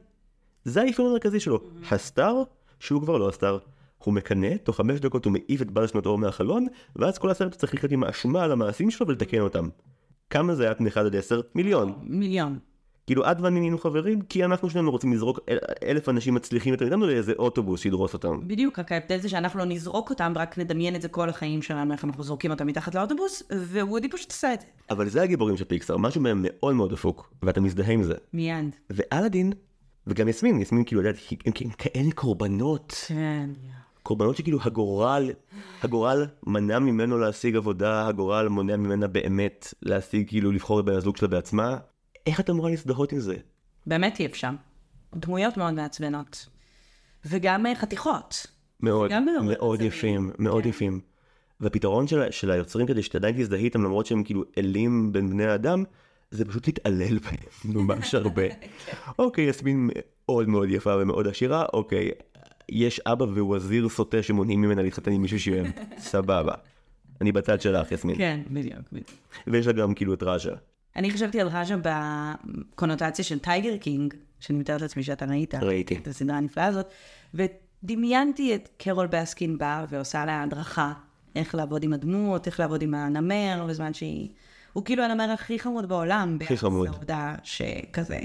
[0.65, 1.59] זה האפיון המרכזי שלו.
[1.91, 2.43] הסטאר,
[2.79, 3.57] שהוא כבר לא הסטאר.
[4.03, 7.55] הוא מקנא, תוך חמש דקות הוא מעיף את בעל שנות אור מהחלון, ואז כל הסרט
[7.55, 9.69] צריך לחיות עם האשמה על המעשים שלו ולתקן אותם.
[10.29, 11.41] כמה זה היה פני 1 עד 10?
[11.55, 11.93] מיליון.
[12.03, 12.59] מיליון.
[13.07, 16.85] כאילו את ואני נהיינו חברים, כי אנחנו שנינו רוצים לזרוק אל- אלף אנשים מצליחים יותר
[16.85, 18.39] מאיתנו לאיזה אוטובוס שידרוס אותם.
[18.47, 21.93] בדיוק, רק ההבדל זה שאנחנו לא נזרוק אותם, רק נדמיין את זה כל החיים שלנו,
[21.93, 24.67] איך אנחנו זורקים אותם מתחת לאוטובוס, ווודי פשוט עשה את זה.
[24.89, 28.13] אבל זה הגיבורים של פיקסאר, משהו מהם מאוד מאוד דפוק, ואתה מזדהה עם זה.
[28.33, 28.75] מיד.
[28.89, 29.53] ואלאדין,
[30.07, 31.15] וגם יסמין, יסמין כאילו, יודעת,
[31.45, 32.95] הם הם כאלה קורבנות.
[33.07, 33.49] כן.
[34.03, 35.29] קורבנות שכאילו הגורל,
[35.83, 41.17] הגורל מנע ממנו להשיג עבודה, הגורל מונע ממנה באמת להשיג, כאילו לבחור את בן הזוג
[41.17, 41.77] שלה בעצמה.
[42.25, 43.35] איך את אמורה להזדהות עם זה?
[43.87, 44.49] באמת אי אפשר.
[45.15, 46.49] דמויות מאוד מעצבנות.
[47.25, 48.47] וגם אה, חתיכות.
[48.79, 49.11] מאוד,
[49.59, 49.81] מאוד.
[49.81, 50.69] יפים, מאוד כן.
[50.69, 50.99] יפים.
[51.59, 55.83] והפתרון של, של היוצרים כדי שעדיין תזדהי איתם למרות שהם כאילו אלים בין בני האדם,
[56.31, 58.49] זה פשוט להתעלל בהם ממש הרבה.
[58.53, 58.67] כן.
[59.19, 62.11] אוקיי, יסמין מאוד מאוד יפה ומאוד עשירה, אוקיי,
[62.69, 65.65] יש אבא ווזיר סוטה שמונעים ממנה להתחתן עם מישהו שהם,
[65.97, 66.53] סבבה.
[67.21, 68.15] אני בצד שלך, יסמין.
[68.15, 69.09] כן, בדיוק, בדיוק.
[69.47, 70.51] ויש לה גם כאילו את ראז'ה.
[70.95, 75.55] אני חשבתי על ראג'ה בקונוטציה של טייגר קינג, שאני מתארת לעצמי שאתה ראית.
[75.55, 75.95] ראיתי.
[75.95, 76.85] את הסדרה הנפלאה הזאת,
[77.33, 80.93] ודמיינתי את קרול בסקין באה ועושה לה הדרכה,
[81.35, 84.29] איך לעבוד עם הדמות, איך לעבוד עם הנמר, בזמן שהיא...
[84.75, 86.37] הוא כאילו הנמר הכי חמוד בעולם.
[86.41, 86.81] הכי חמוד.
[86.81, 88.19] ביחס לעובדה שכזה,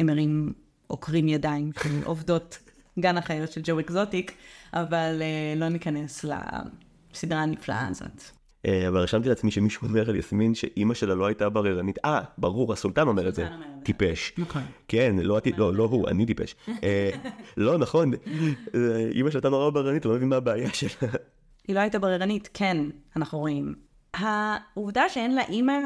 [0.00, 0.52] נמרים
[0.86, 2.58] עוקרים ידיים של עובדות
[2.98, 4.32] גן החיות של ג'ו אקזוטיק,
[4.72, 8.22] אבל אה, לא ניכנס לסדרה הנפלאה הזאת.
[8.66, 11.98] אה, אבל רשמתי לעצמי שמישהו אומר על יסמין שאימא שלה לא הייתה בררנית.
[12.04, 13.48] אה, ברור, הסולטן אומר את זה.
[13.82, 14.32] טיפש.
[14.38, 14.62] נכון.
[14.88, 16.54] כן, לא, לא, לא הוא, אני טיפש.
[16.84, 17.10] אה,
[17.56, 18.12] לא, נכון.
[19.14, 21.10] אימא שלה הייתה נורא בררנית, לא מבין מה הבעיה שלה.
[21.68, 22.76] היא לא הייתה בררנית, כן,
[23.16, 23.87] אנחנו רואים.
[24.18, 25.78] העובדה שאין לה אימא,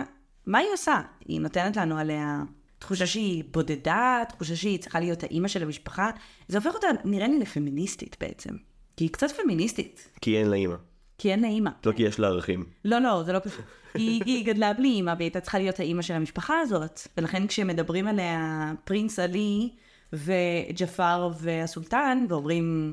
[0.46, 1.00] מה היא עושה?
[1.26, 2.42] היא נותנת לנו עליה
[2.78, 6.10] תחושה שהיא בודדה, תחושה שהיא צריכה להיות האימא של המשפחה.
[6.48, 8.50] זה הופך אותה, נראה לי, לפמיניסטית בעצם.
[8.96, 10.76] כי היא קצת פמיניסטית, כי אין לה אימא.
[11.18, 11.70] כי אין לה אימא.
[11.86, 12.64] לא כי יש לה ערכים.
[12.84, 13.64] לא, לא, זה לא פשוט.
[13.94, 17.00] היא, היא גדלה בלי אימא, והיא הייתה צריכה להיות האימא של המשפחה הזאת.
[17.16, 19.70] ולכן כשמדברים עליה פרינס עלי
[20.12, 22.92] וג'פר והסולטן, ואומרים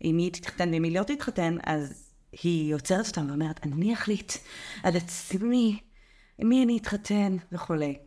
[0.00, 4.32] עם מי תתחתן ועם מי לא תתחתן, אז היא עוצרת אותם ואומרת, אני אחליט
[4.82, 5.80] על עצמי
[6.38, 7.98] מי אני אתחתן וכולי.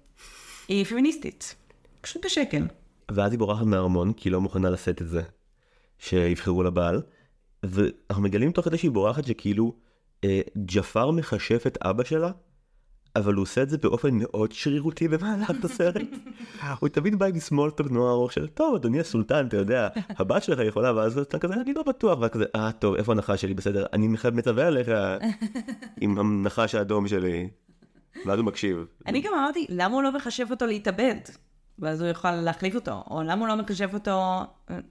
[0.67, 1.55] היא פמיניסטית.
[2.01, 2.67] פשוט בשקל.
[3.11, 5.21] ואז היא בורחת מהארמון, כי היא לא מוכנה לשאת את זה,
[5.99, 7.01] שיבחרו לה בעל.
[7.63, 9.75] ואנחנו מגלים תוך כדי שהיא בורחת שכאילו
[10.23, 12.31] אה, ג'פר מכשף את אבא שלה,
[13.15, 15.95] אבל הוא עושה את זה באופן מאוד שרירותי במהלך הסרט.
[16.79, 20.59] הוא תמיד בא עם סמולטוק נורא ארוך של, טוב אדוני הסולטן, אתה יודע, הבת שלך
[20.59, 23.53] יכולה, ואז אתה כזה, אני לא בטוח, ואז כזה, אה טוב, איפה הנחש שלי?
[23.53, 24.87] בסדר, אני מצווה עליך
[26.01, 27.49] עם הנחש האדום שלי.
[28.25, 28.85] ואז הוא מקשיב.
[29.07, 31.15] אני גם אמרתי, למה הוא לא מחשב אותו להתאבד?
[31.79, 33.03] ואז הוא יוכל להחליף אותו.
[33.09, 34.41] או למה הוא לא מחשב אותו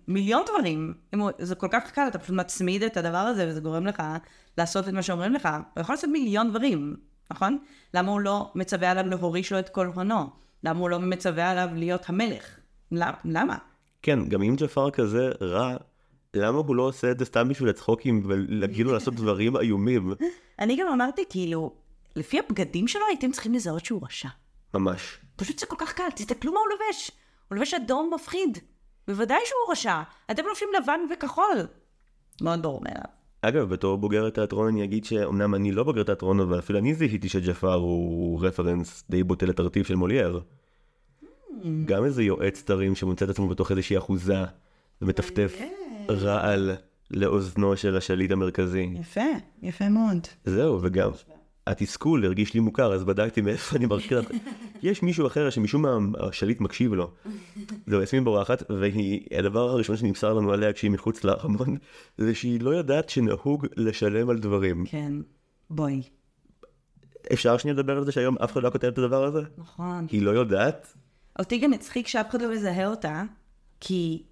[0.09, 0.95] מיליון דברים.
[1.15, 4.03] הוא, זה כל כך קל, אתה פשוט מצמיד את הדבר הזה, וזה גורם לך
[4.59, 5.49] לעשות את מה שאומרים לך.
[5.75, 6.97] הוא יכול לעשות מיליון דברים,
[7.31, 7.59] נכון?
[7.95, 10.31] למה הוא לא מצווה עליו להוריש לו את כל הונו?
[10.65, 12.59] למה הוא לא מצווה עליו להיות המלך?
[12.93, 13.59] למ- למה?
[14.03, 15.77] כן, גם אם ג'פר כזה רע,
[16.35, 20.13] למה הוא לא עושה את זה סתם בשביל הצחוקים ולהגיד לו לעשות דברים איומים?
[20.61, 21.73] אני גם אמרתי, כאילו,
[22.17, 24.29] לפי הבגדים שלו הייתם צריכים לזהות שהוא רשע.
[24.75, 25.19] ממש.
[25.37, 27.11] פשוט זה כל כך קל, תסתכלו מה הוא לובש.
[27.49, 28.59] הוא לובש אדום מפחיד.
[29.09, 30.03] בוודאי שהוא רשע.
[30.31, 31.67] אתם לובשים לבן וכחול.
[32.41, 33.05] מאוד ברור מאליו.
[33.43, 37.29] אגב, בתור בוגר תיאטרון אני אגיד שאומנם אני לא בוגר תיאטרון, אבל אפילו אני זיהיתי
[37.29, 40.41] שג'פר הוא רפרנס די בוטה לטרטיב של מולייר.
[41.85, 44.45] גם איזה יועץ תרים שמוצא את עצמו בתוך איזושהי אחוזה
[45.03, 45.61] ומטפטף
[46.11, 46.71] רעל
[47.11, 48.89] לאוזנו של השליט המרכזי.
[49.01, 49.21] יפה,
[49.63, 50.27] יפה מאוד.
[50.45, 51.11] זהו, וגם
[51.67, 54.25] התסכול הרגיש לי מוכר, אז בדקתי מאיפה אני מרכיב.
[54.83, 57.11] יש מישהו אחר שמשום מה השליט מקשיב לו.
[57.87, 61.77] זהו, יסמין בורחת, והדבר הראשון שנמסר לנו עליה כשהיא מחוץ לארמון,
[62.19, 64.85] זה שהיא לא יודעת שנהוג לשלם על דברים.
[64.87, 65.13] כן,
[65.71, 66.03] בואי.
[67.33, 69.41] אפשר שנייה לדבר על זה שהיום אף אחד לא כותב את הדבר הזה?
[69.59, 70.07] נכון.
[70.11, 70.95] היא לא יודעת?
[71.39, 73.23] אותי גם הצחיק שאף אחד לא מזהה אותה,
[73.81, 74.23] כי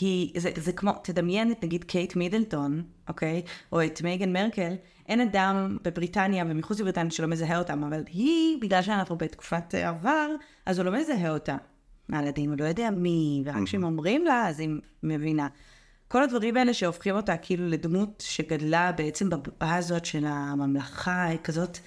[0.00, 3.42] היא, זה, זה כמו, תדמיין את נגיד קייט מידלטון, אוקיי?
[3.72, 4.74] או את מייגן מרקל,
[5.08, 10.28] אין אדם בבריטניה ומחוץ לבריטניה שלא מזהה אותם, אבל היא, בגלל שאנחנו בתקופת עבר,
[10.66, 11.56] אז הוא לא מזהה אותה.
[12.12, 14.68] על הדין, הוא לא יודע מי, ורק כשהם אומרים לה, אז היא
[15.02, 15.48] מבינה.
[16.08, 21.78] כל הדברים האלה שהופכים אותה כאילו לדמות שגדלה בעצם בבועה הזאת של הממלכה, היא כזאת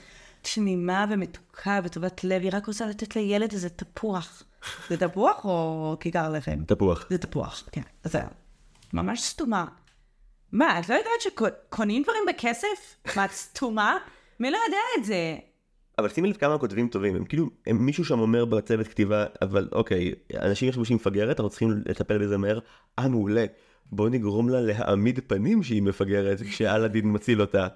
[0.41, 4.43] תמימה ומתוקה וטובת לב, היא רק רוצה לתת לילד איזה תפוח.
[4.89, 6.63] זה תפוח או כיכר לחם?
[6.67, 7.05] תפוח.
[7.09, 7.81] זה תפוח, כן.
[8.03, 8.19] אז זה
[8.93, 9.65] ממש סתומה.
[10.51, 12.95] מה, את לא יודעת שקונים דברים בכסף?
[13.15, 13.97] מה, את סתומה?
[14.39, 15.35] מי לא יודע את זה?
[15.99, 19.69] אבל שימי לב כמה כותבים טובים, הם כאילו, הם, מישהו שם אומר בצוות כתיבה, אבל
[19.71, 22.59] אוקיי, אנשים יחשבו שהיא מפגרת, אנחנו צריכים לטפל בזה מהר,
[22.99, 23.45] אה מעולה,
[23.91, 27.67] בוא נגרום לה להעמיד פנים שהיא מפגרת, כשאלאדין מציל אותה.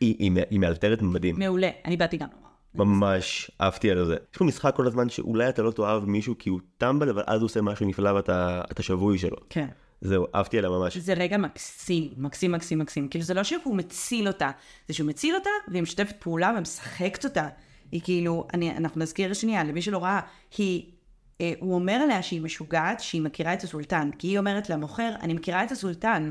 [0.00, 2.47] היא, היא, היא מאלתרת מדהים, מעולה, אני באתי גם לומר.
[2.78, 4.16] ממש אהבתי על זה.
[4.32, 7.40] יש פה משחק כל הזמן שאולי אתה לא תאהב מישהו כי הוא טמבל, אבל אז
[7.40, 9.36] הוא עושה משהו נפלא ואתה אתה שבוי שלו.
[9.50, 9.66] כן.
[10.00, 10.96] זהו, אהבתי עליה ממש.
[10.96, 13.08] זה רגע מקסים, מקסים, מקסים, מקסים.
[13.08, 14.50] כאילו, זה לא שהוא מציל אותה,
[14.88, 17.48] זה שהוא מציל אותה, והיא משתפת פעולה ומשחקת אותה.
[17.92, 20.20] היא כאילו, אני, אנחנו נזכיר שנייה, למי שלא ראה,
[20.58, 20.84] היא,
[21.40, 24.10] אה, הוא אומר עליה שהיא משוגעת, שהיא מכירה את הסולטן.
[24.18, 26.30] כי היא אומרת למוכר, אני מכירה את הסולטן.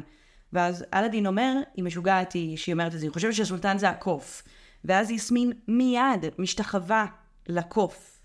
[0.53, 4.43] ואז אלאדין אומר, היא משוגעת, היא, שהיא אומרת את זה, היא חושבת שהסולטן זה הקוף.
[4.85, 7.05] ואז יסמין מיד משתחווה
[7.47, 8.19] לקוף,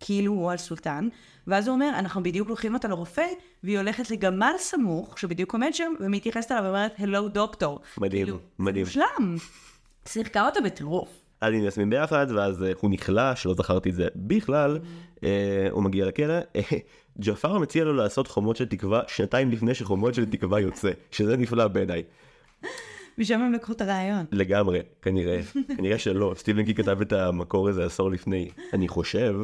[0.00, 1.08] כאילו הוא הסולטן,
[1.46, 3.26] ואז הוא אומר, אנחנו בדיוק לוקחים אותה לרופא,
[3.62, 7.80] והיא הולכת לגמל סמוך, שבדיוק עומד שם, ומתייחסת אליו ואומרת, הלו דוקטור.
[7.98, 8.84] מדהים, כאילו, מדהים.
[8.84, 9.36] מושלם.
[10.08, 11.08] שיחקה אותה בטירוף.
[11.42, 14.78] אלין ויסמין ביחד, ואז אה, הוא נכלא, שלא זכרתי את זה בכלל,
[15.24, 16.34] אה, הוא מגיע לכלא.
[16.56, 16.62] אה,
[17.20, 21.68] ג'פר מציע לו לעשות חומות של תקווה שנתיים לפני שחומות של תקווה יוצא, שזה נפלא
[21.68, 22.02] בעיניי.
[23.18, 24.26] משם הם לקחו את הרעיון.
[24.32, 25.40] לגמרי, כנראה.
[25.76, 28.50] כנראה שלא, סטיבן קינג כתב את המקור הזה עשור לפני.
[28.72, 29.34] אני חושב,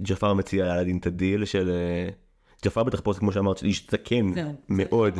[0.00, 1.70] ג'פר מציע לאלאדין את הדיל של...
[1.70, 2.08] אה,
[2.64, 4.26] ג'פר בתחפושת, כמו שאמרת, של איש זקן
[4.68, 5.18] מאוד.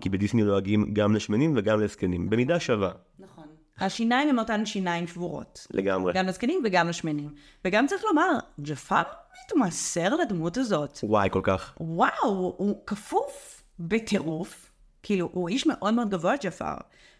[0.00, 2.90] כי בדיסני דואגים גם לשמנים וגם לזקנים, במידה שווה.
[3.18, 3.44] נכון.
[3.78, 5.66] השיניים הם אותן שיניים שבורות.
[5.70, 6.12] לגמרי.
[6.12, 7.28] גם לזקנים וגם לשמנים.
[7.64, 9.02] וגם צריך לומר, ג'פר
[9.44, 10.98] מתמסר לדמות הזאת.
[11.02, 11.74] וואי, כל כך.
[11.80, 14.72] וואו, הוא כפוף בטירוף.
[15.02, 16.74] כאילו, הוא איש מאוד מאוד גבוה, ג'פר.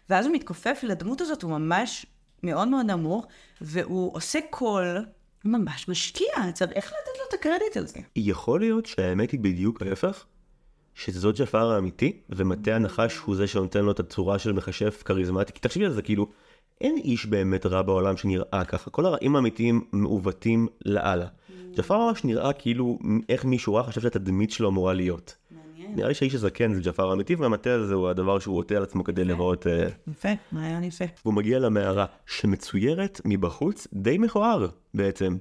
[0.09, 2.05] ואז הוא מתכופף לדמות הזאת, הוא ממש
[2.43, 3.27] מאוד מאוד נמוך,
[3.61, 5.05] והוא עושה קול
[5.45, 6.51] ממש משקיע.
[6.53, 7.99] צריך לתת לו את הקרדיט על זה.
[8.15, 10.25] יכול להיות שהאמת היא בדיוק ההפך?
[10.95, 15.53] שזאת ג'פר האמיתי, ומטה הנחש הוא זה שנותן לו את הצורה של מכשף כריזמטי.
[15.53, 16.29] כי תחשבי על זה, כאילו,
[16.81, 18.89] אין איש באמת רע בעולם שנראה ככה.
[18.89, 21.27] כל הרעים האמיתיים מעוותים לאללה.
[21.75, 25.37] ג'פר ממש נראה כאילו איך מישהו רע חשב שהתדמית שלו אמורה להיות.
[25.89, 25.97] מעניין.
[25.97, 29.03] נראה לי שהאיש הזקן זה ג'פר האמיתי, והמטה הזה הוא הדבר שהוא עוטה על עצמו
[29.03, 29.67] כדי לראות...
[29.67, 31.05] אה, יפה, רעיון יפה.
[31.25, 35.37] והוא מגיע למערה שמצוירת מבחוץ די מכוער בעצם.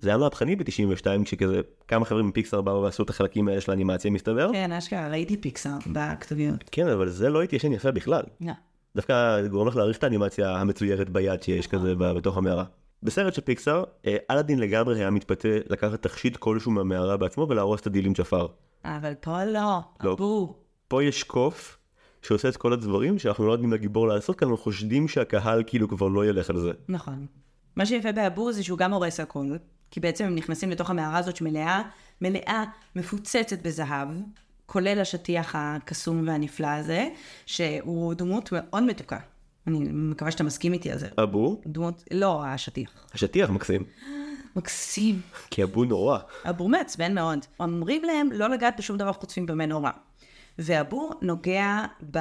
[0.00, 4.10] זה היה מהפכני ב-92 כשכזה כמה חברים מפיקסאר באו ועשו את החלקים האלה של האנימציה
[4.10, 4.50] מסתבר.
[4.52, 6.64] כן, אשכרה, ראיתי פיקסאר בכתוביות.
[6.72, 8.22] כן אבל זה לא התיישן יפה בכלל.
[8.40, 8.52] לא.
[8.96, 12.64] דווקא גורם לך להעריך את האנימציה המצוירת ביד שיש כזה ב- בתוך המערה.
[13.02, 17.86] בסרט של פיקסאר, אה, אלאדין לגמרי היה מתפתה לקחת תכשיט כלשהו מהמערה בעצמו ולהרוס את
[17.86, 18.46] הדיל עם ג'פר.
[18.84, 20.12] אבל פה לא, לא.
[20.12, 20.56] אבו.
[20.88, 21.78] פה יש קוף
[22.22, 26.08] שעושה את כל הדברים שאנחנו לא יודעים לגיבור לעשות כי אנחנו חושדים שהקהל כאילו כבר
[26.08, 26.70] לא ילך על זה.
[26.88, 27.26] נכון.
[27.76, 29.46] מה שיפה באבור זה שהוא גם הורס הכל,
[29.90, 31.82] כי בעצם הם נכנסים לתוך המערה הזאת שמלאה,
[32.20, 32.64] מלאה,
[32.96, 34.08] מפוצצת בזהב,
[34.66, 37.08] כולל השטיח הקסום והנפלא הזה,
[37.46, 39.18] שהוא דמות מאוד מתוקה.
[39.66, 41.08] אני מקווה שאתה מסכים איתי על זה.
[41.22, 42.90] אבו, דמות, לא השטיח.
[43.14, 43.84] השטיח מקסים,
[44.56, 45.20] מקסים.
[45.50, 46.18] כי אבו נורא.
[46.44, 47.38] הבור מעצבן מאוד.
[47.60, 49.90] אומרים להם לא לגעת בשום דבר חוץ מבמה נורא.
[50.58, 52.18] והבור נוגע ב...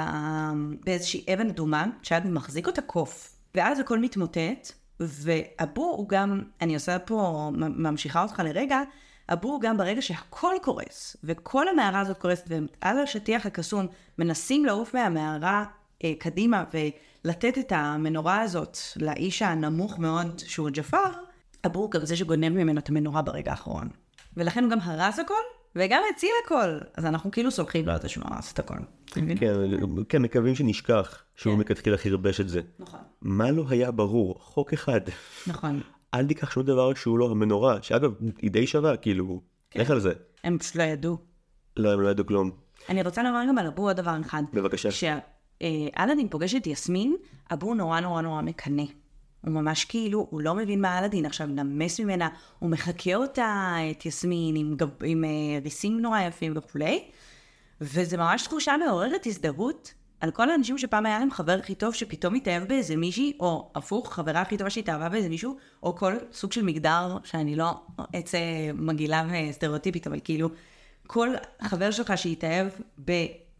[0.85, 3.35] באיזושהי אבן אדומה, שהיה מחזיק אותה קוף.
[3.55, 8.81] ואז הכל מתמוטט, והבור הוא גם, אני עושה פה, ממשיכה אותך לרגע,
[9.29, 13.87] הבור הוא גם ברגע שהכל קורס, וכל המערה הזאת קורסת, והם על השטיח הקסום
[14.17, 15.65] מנסים לעוף מהמערה
[16.03, 21.11] אה, קדימה ולתת את המנורה הזאת לאיש הנמוך מאוד שהוא ג'פר,
[21.63, 23.89] הבור גם זה שגונב ממנו את המנורה ברגע האחרון.
[24.37, 25.33] ולכן הוא גם הרס הכל,
[25.75, 26.79] וגם הציל הכל.
[26.95, 28.77] אז אנחנו כאילו סולחים לו על זה שהוא הרס את הכל.
[29.05, 29.25] כן,
[30.09, 31.57] כן, מקווים שנשכח שהוא כן.
[31.57, 32.61] מלכתחילה חרבש את זה.
[32.79, 32.99] נכון.
[33.21, 34.35] מה לא היה ברור?
[34.39, 35.01] חוק אחד.
[35.47, 35.81] נכון.
[36.13, 39.41] אל תיקח שום דבר שהוא לא המנורה, שאגב, היא די שווה, כאילו,
[39.71, 39.81] כן.
[39.81, 40.13] לך על זה.
[40.43, 41.17] הם פשוט לא ידעו.
[41.77, 42.51] לא, הם לא ידעו כלום.
[42.89, 44.43] אני רוצה לומר גם על אבו עוד דבר אחד.
[44.53, 44.89] בבקשה.
[44.89, 47.15] כשאלאדין פוגש את יסמין,
[47.53, 48.83] אבו נורא נורא נורא מקנא.
[49.45, 54.05] הוא ממש כאילו, הוא לא מבין מה אלאדין עכשיו נמס ממנה, הוא מחקה אותה, את
[54.05, 57.03] יסמין, עם, גב, עם אה, ריסים נורא יפים וכולי,
[57.81, 62.35] וזה ממש תחושה מעוררת הזדהות על כל האנשים שפעם היה להם חבר הכי טוב שפתאום
[62.35, 66.63] התאהב באיזה מישהי, או הפוך, חברה הכי טובה שהתאהבה באיזה מישהו, או כל סוג של
[66.63, 67.81] מגדר, שאני לא
[68.19, 68.37] אצא
[68.73, 70.49] מגעילה וסטריאוטיפית, אבל כאילו,
[71.07, 71.29] כל
[71.61, 72.67] חבר שלך שהתאהב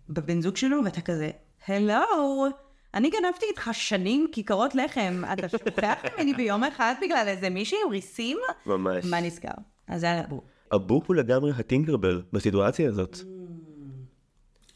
[0.09, 1.29] בבן זוג שלו, ואתה כזה,
[1.67, 2.47] הלו,
[2.93, 7.91] אני גנבתי איתך שנים כיכרות לחם, אתה שוכח ממני ביום אחד בגלל איזה מישהי עם
[7.91, 8.37] ריסים?
[8.65, 9.05] ממש.
[9.05, 9.51] מה נסגר?
[9.87, 10.41] אז זה היה אבו.
[10.75, 13.17] אבו הוא לגמרי הטינקרבל בסיטואציה הזאת.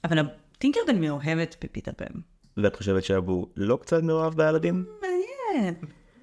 [0.04, 0.20] אבל
[0.58, 2.20] טינקרבן מאוהבת בפיטר פן.
[2.58, 4.86] ואת חושבת שאבו לא קצת מאוהב באלאדין?
[5.02, 5.76] מעניין.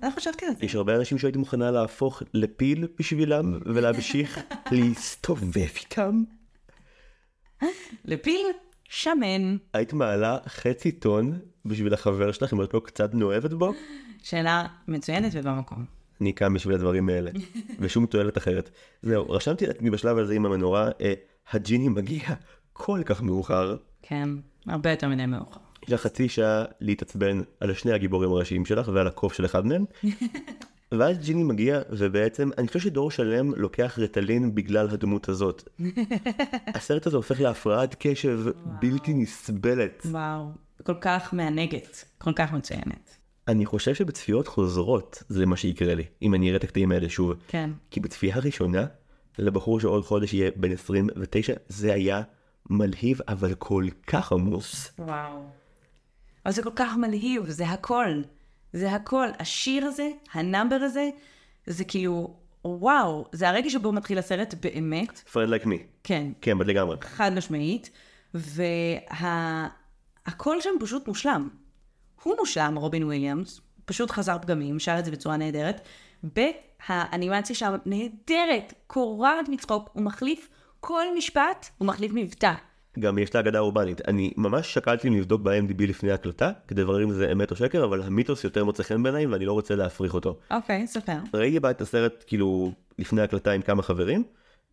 [0.03, 0.64] לא חשבתי על זה.
[0.64, 4.38] יש הרבה אנשים שהייתי מוכנה להפוך לפיל בשבילם ולהמשיך
[4.72, 6.22] להסתובב איתם.
[8.05, 8.46] לפיל
[8.92, 9.57] שמן.
[9.72, 13.73] היית מעלה חצי טון בשביל החבר שלך אם את לא קצת מאוהבת בו?
[14.23, 15.85] שאלה מצוינת ובמקום.
[16.21, 17.31] אני קם בשביל הדברים האלה,
[17.81, 18.71] ושום תועלת אחרת.
[19.02, 21.12] זהו, רשמתי לעצמי בשלב הזה עם המנורה, אה,
[21.52, 22.23] הג'יני מגיע
[22.73, 23.77] כל כך מאוחר.
[24.02, 24.29] כן,
[24.67, 25.60] הרבה יותר מדי מאוחר.
[25.87, 29.85] יש לך חצי שעה להתעצבן על שני הגיבורים הראשיים שלך ועל הקוף של אחד מהם.
[30.94, 35.68] ואז ג'יני מגיע, ובעצם, אני חושב שדור שלם לוקח רטלין בגלל הדמות הזאת.
[36.76, 38.40] הסרט הזה הופך להפרעת קשב
[38.80, 40.02] בלתי נסבלת.
[40.04, 40.50] וואו.
[40.82, 42.04] כל כך מענגת.
[42.18, 43.16] כל כך מצוינת.
[43.48, 47.32] אני חושב שבצפיות חוזרות זה מה שיקרה לי, אם אני אראה את הקטעים האלה שוב.
[47.48, 47.70] כן.
[47.90, 48.86] כי בצפייה ראשונה,
[49.38, 52.22] לבחור שעוד חודש יהיה בן 29, זה היה
[52.70, 54.92] מלהיב אבל כל כך עמוס.
[54.98, 55.42] וואו.
[56.46, 58.22] אבל זה כל כך מלהיב, זה הכל.
[58.73, 59.29] זה הכל.
[59.38, 61.10] השיר הזה, ה number הזה,
[61.66, 65.23] זה כאילו, וואו, זה הרגע שבו מתחיל הסרט באמת.
[65.33, 65.77] friend like me.
[66.04, 66.96] כן, כן, לגמרי.
[67.00, 67.90] חד משמעית.
[68.35, 69.71] והקול
[70.60, 71.48] שם פשוט מושלם.
[72.23, 75.81] הוא מושלם, רובין וויליאמס, פשוט חזר פגמים, שר את זה בצורה נהדרת.
[76.25, 80.48] והאנימציה שם נהדרת, קורעת מצחוק, הוא מחליף
[80.81, 82.52] כל משפט, הוא מחליף מבטא.
[82.98, 84.08] גם יש את האגדה האורבנית.
[84.08, 87.84] אני ממש שקלתי אם לבדוק ב-MDB לפני ההקלטה, כדי לברר אם זה אמת או שקר,
[87.84, 90.38] אבל המיתוס יותר מוצא חן בעיניי ואני לא רוצה להפריך אותו.
[90.50, 91.16] אוקיי, ספר.
[91.34, 94.24] ראיתי פה את הסרט כאילו לפני ההקלטה עם כמה חברים,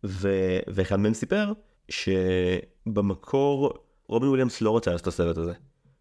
[0.04, 0.28] ו...
[0.68, 1.52] ואחד מהם סיפר
[1.88, 3.74] שבמקור
[4.06, 5.52] רובין וויליאמס לא רצה לעשות את הסרט הזה.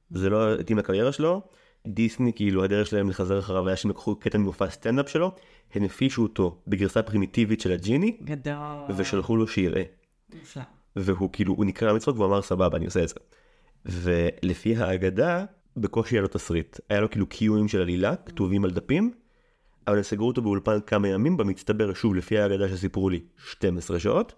[0.10, 1.42] זה לא התאים לקריירה שלו,
[1.88, 5.32] דיסני כאילו הדרך שלהם לחזר אחריו היה שהם לקחו קטע ממופע סטנדאפ שלו,
[5.74, 8.56] הם הנפישו אותו בגרסה פרימיטיבית של הג'יני, גדול.
[8.98, 9.84] ושלחו לו שיראה.
[10.40, 10.77] מושלם.
[10.98, 13.16] והוא כאילו, הוא נקרע מצחוק והוא אמר סבבה אני עושה את זה.
[13.86, 15.46] ולפי האגדה,
[15.78, 16.80] בקושי היה לו תסריט.
[16.90, 19.12] היה לו כאילו קיואים של עלילה, כתובים על דפים,
[19.88, 24.34] אבל הם סגרו אותו באולפן כמה ימים, במצטבר, שוב, לפי האגדה שסיפרו לי, 12 שעות,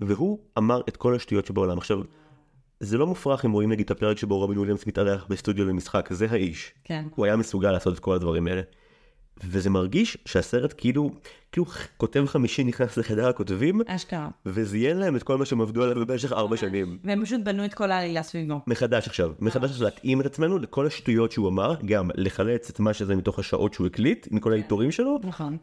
[0.00, 1.78] והוא אמר את כל השטויות שבעולם.
[1.78, 2.00] עכשיו,
[2.80, 6.26] זה לא מופרך אם רואים נגיד את הפרק שבו רובין וויליאמס מתארח בסטודיו למשחק, זה
[6.30, 6.74] האיש.
[6.84, 7.04] כן.
[7.14, 8.62] הוא היה מסוגל לעשות את כל הדברים האלה.
[9.42, 11.10] וזה מרגיש שהסרט כאילו,
[11.52, 11.66] כאילו
[11.96, 14.28] כותב חמישי נכנס לחדר הכותבים, אשכרה.
[14.46, 16.98] וזיין להם את כל מה שהם עבדו עליו במשך ארבע שנים.
[17.04, 18.60] והם פשוט בנו את כל העלילה סביבו.
[18.66, 22.94] מחדש עכשיו, מחדש עכשיו להתאים את עצמנו לכל השטויות שהוא אמר, גם לחלץ את מה
[22.94, 25.56] שזה מתוך השעות שהוא הקליט, מכל העיטורים שלו, נכון.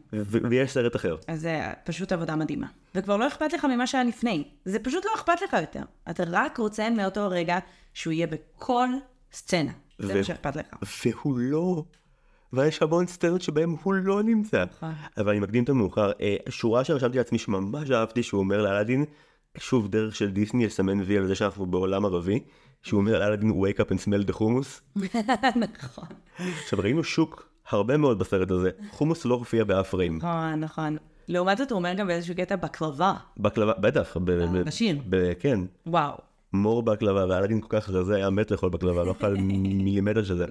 [0.50, 1.16] ויש סרט אחר.
[1.28, 2.66] אז זה פשוט עבודה מדהימה.
[2.94, 4.44] וכבר לא אכפת לך ממה שהיה לפני.
[4.64, 5.82] זה פשוט לא אכפת לך יותר.
[6.10, 7.58] אתה רק רוצה מאותו רגע
[7.94, 8.88] שהוא יהיה בכל
[9.32, 9.72] סצנה.
[9.98, 10.66] זה מה שאכפת לך.
[11.04, 11.84] והוא לא.
[12.52, 14.64] ויש המון סצנות שבהם הוא לא נמצא.
[14.76, 14.92] נכון.
[15.18, 16.10] אבל אני מקדים את המאוחר.
[16.20, 19.04] אה, שורה שרשמתי לעצמי שממש אהבתי שהוא אומר לאלאדין,
[19.58, 22.40] שוב דרך של דיסני לסמן וי על זה שאנחנו בעולם ערבי,
[22.82, 24.80] שהוא אומר לאלאדין wake up and smell the hummus.
[25.56, 26.04] נכון.
[26.62, 30.16] עכשיו ראינו שוק הרבה מאוד בסרט הזה, חומוס לא הופיע באף רעים.
[30.16, 30.96] נכון, נכון.
[31.28, 33.14] לעומת זאת הוא אומר גם באיזשהו קטע בקלבה.
[33.36, 34.98] בקלבה, בטח, ב- בשיר.
[35.38, 36.12] כן, וואו.
[36.52, 40.46] מור בקלבה, ואלאדין כל כך רזה היה מת לאכול בקלבה, לא אכל מילימטר של זה.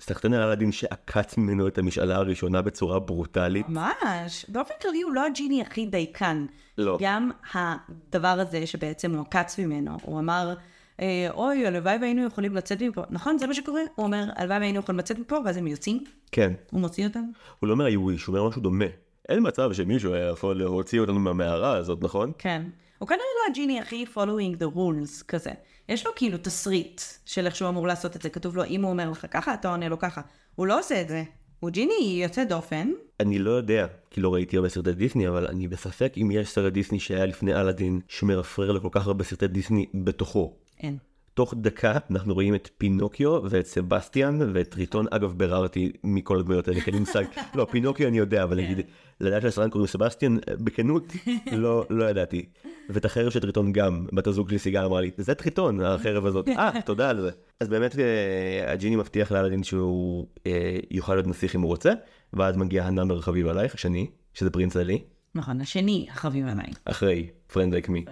[0.00, 3.66] סחטיין על אלאדין שעקץ ממנו את המשאלה הראשונה בצורה ברוטלית.
[3.68, 4.46] ממש.
[4.48, 6.46] באופן כללי הוא לא הג'יני הכי דייקן.
[6.78, 6.98] לא.
[7.00, 10.54] גם הדבר הזה שבעצם הוא עקץ ממנו, הוא אמר,
[11.00, 13.02] אה, אוי, הלוואי והיינו יכולים לצאת מפה.
[13.10, 13.80] נכון, זה מה שקורה?
[13.94, 17.24] הוא אומר, הלוואי והיינו יכולים לצאת מפה, ואז הם יוצאים, כן, הוא מוציא אותם.
[17.60, 18.84] הוא לא אומר I wish, הוא אומר משהו דומה.
[19.28, 22.32] אין מצב שמישהו היה יכול להוציא אותנו מהמערה הזאת, נכון?
[22.38, 22.62] כן.
[22.98, 25.50] הוא כנראה לא הג'יני הכי following the rules כזה.
[25.88, 28.30] יש לו כאילו תסריט של איך שהוא אמור לעשות את זה.
[28.30, 30.20] כתוב לו, אם הוא אומר לך ככה, אתה עונה לו ככה.
[30.54, 31.22] הוא לא עושה את זה.
[31.60, 32.90] הוא ג'יני יוצא דופן.
[33.20, 36.72] אני לא יודע, כי לא ראיתי הרבה סרטי דיסני, אבל אני בספק אם יש סרט
[36.72, 40.54] דיסני שהיה לפני אלאדין שמרפרר לכל כך הרבה סרטי דיסני בתוכו.
[40.80, 40.98] אין.
[41.34, 46.68] תוך דקה אנחנו רואים את פינוקיו ואת סבסטיאן ואת טריטון, אגב ביררתי מי כל הדמויות
[46.68, 47.24] האלה, כי אין לי מושג,
[47.54, 48.80] לא פינוקיו אני יודע, אבל נגיד,
[49.20, 51.12] לדעת שלסרטן קוראים סבסטיאן, בכנות,
[51.52, 52.46] לא, לא ידעתי.
[52.90, 56.48] ואת החרב של טריטון גם, בת הזוג שלי סיגר אמרה לי, זה טריטון החרב הזאת,
[56.58, 57.30] אה, תודה על זה.
[57.60, 61.92] אז באמת אה, הג'יני מבטיח לאלאדין שהוא אה, יוכל להיות נסיך אם הוא רוצה,
[62.32, 65.02] ואז מגיע ה number חביב עלייך, השני, שזה Prince Ali,
[65.34, 66.66] נכון, השני החביב עליי.
[66.84, 68.04] אחרי Friend Like Me,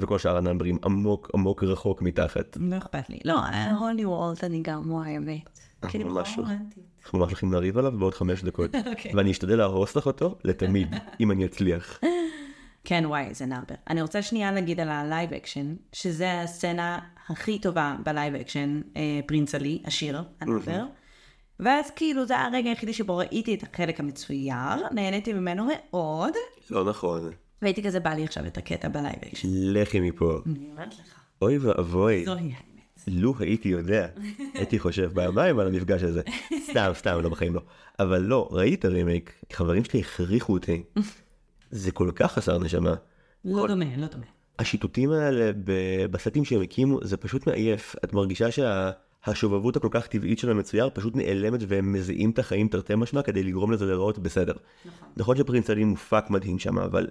[0.00, 2.56] וכל שאר הנאמברים עמוק עמוק רחוק מתחת.
[2.60, 3.18] לא אכפת לי.
[3.24, 3.38] לא,
[3.78, 5.60] Whole New World אני גם האמת.
[5.88, 6.44] כאילו, ממש לא.
[7.04, 8.74] אנחנו ממש הולכים לריב עליו בעוד חמש דקות.
[8.90, 9.12] אוקיי.
[9.14, 12.00] ואני אשתדל להרוס לך אותו לתמיד, אם אני אצליח.
[12.84, 13.74] כן, וואי, זה number.
[13.90, 18.80] אני רוצה שנייה להגיד על ה live action, שזה הסצנה הכי טובה ב live action,
[18.96, 20.84] אה, Prince Ali, השיר, ה number.
[21.60, 26.32] ואז כאילו זה הרגע היחידי שבו ראיתי את החלק המצויר, נהניתי ממנו מאוד,
[26.70, 27.30] לא נכון.
[27.62, 29.48] והייתי כזה בא לי עכשיו את הקטע ב live action.
[29.52, 30.40] לכי מפה.
[30.46, 32.76] אני אומרת לך, אוי ואבוי, זוהי האמת.
[33.06, 34.06] לו הייתי יודע,
[34.54, 36.22] הייתי חושב פעמיים על המפגש הזה.
[36.70, 37.60] סתם, סתם, לא בחיים לא.
[37.98, 40.82] אבל לא, ראיתי את הרימייק, חברים שלי הכריחו אותי.
[41.70, 42.94] זה כל כך חסר נשמה.
[43.44, 44.24] לא דומה, לא דומה.
[44.58, 45.50] השיטוטים האלה
[46.10, 51.16] בסטים שהם הקימו זה פשוט מעייף את מרגישה שהשובבות הכל כך טבעית של המצויר פשוט
[51.16, 54.54] נעלמת והם מזיעים את החיים תרתי משמע כדי לגרום לזה להיראות בסדר.
[54.84, 55.08] נכון.
[55.16, 57.06] נכון שפרינס עלי מופק מדהים שם אבל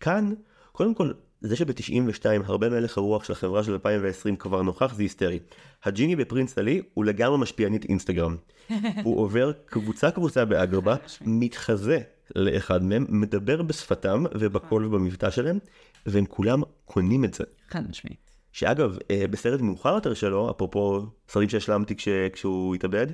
[0.00, 0.32] כאן
[0.72, 5.38] קודם כל זה שב-92 הרבה מלך הרוח של החברה של 2020 כבר נוכח זה היסטרי.
[5.84, 8.36] הג'יני בפרינס עלי הוא לגמרי משפיענית אינסטגרם.
[9.04, 12.00] הוא עובר קבוצה קבוצה באגרבה מתחזה
[12.36, 15.58] לאחד מהם מדבר בשפתם ובקול ובמבטא שלהם
[16.06, 17.44] והם כולם קונים את זה.
[17.68, 18.30] חד משמעית.
[18.52, 23.06] שאגב, אה, בסרט מאוחר יותר שלו, אפרופו סרטים שהשלמתי כש, כשהוא התאבד,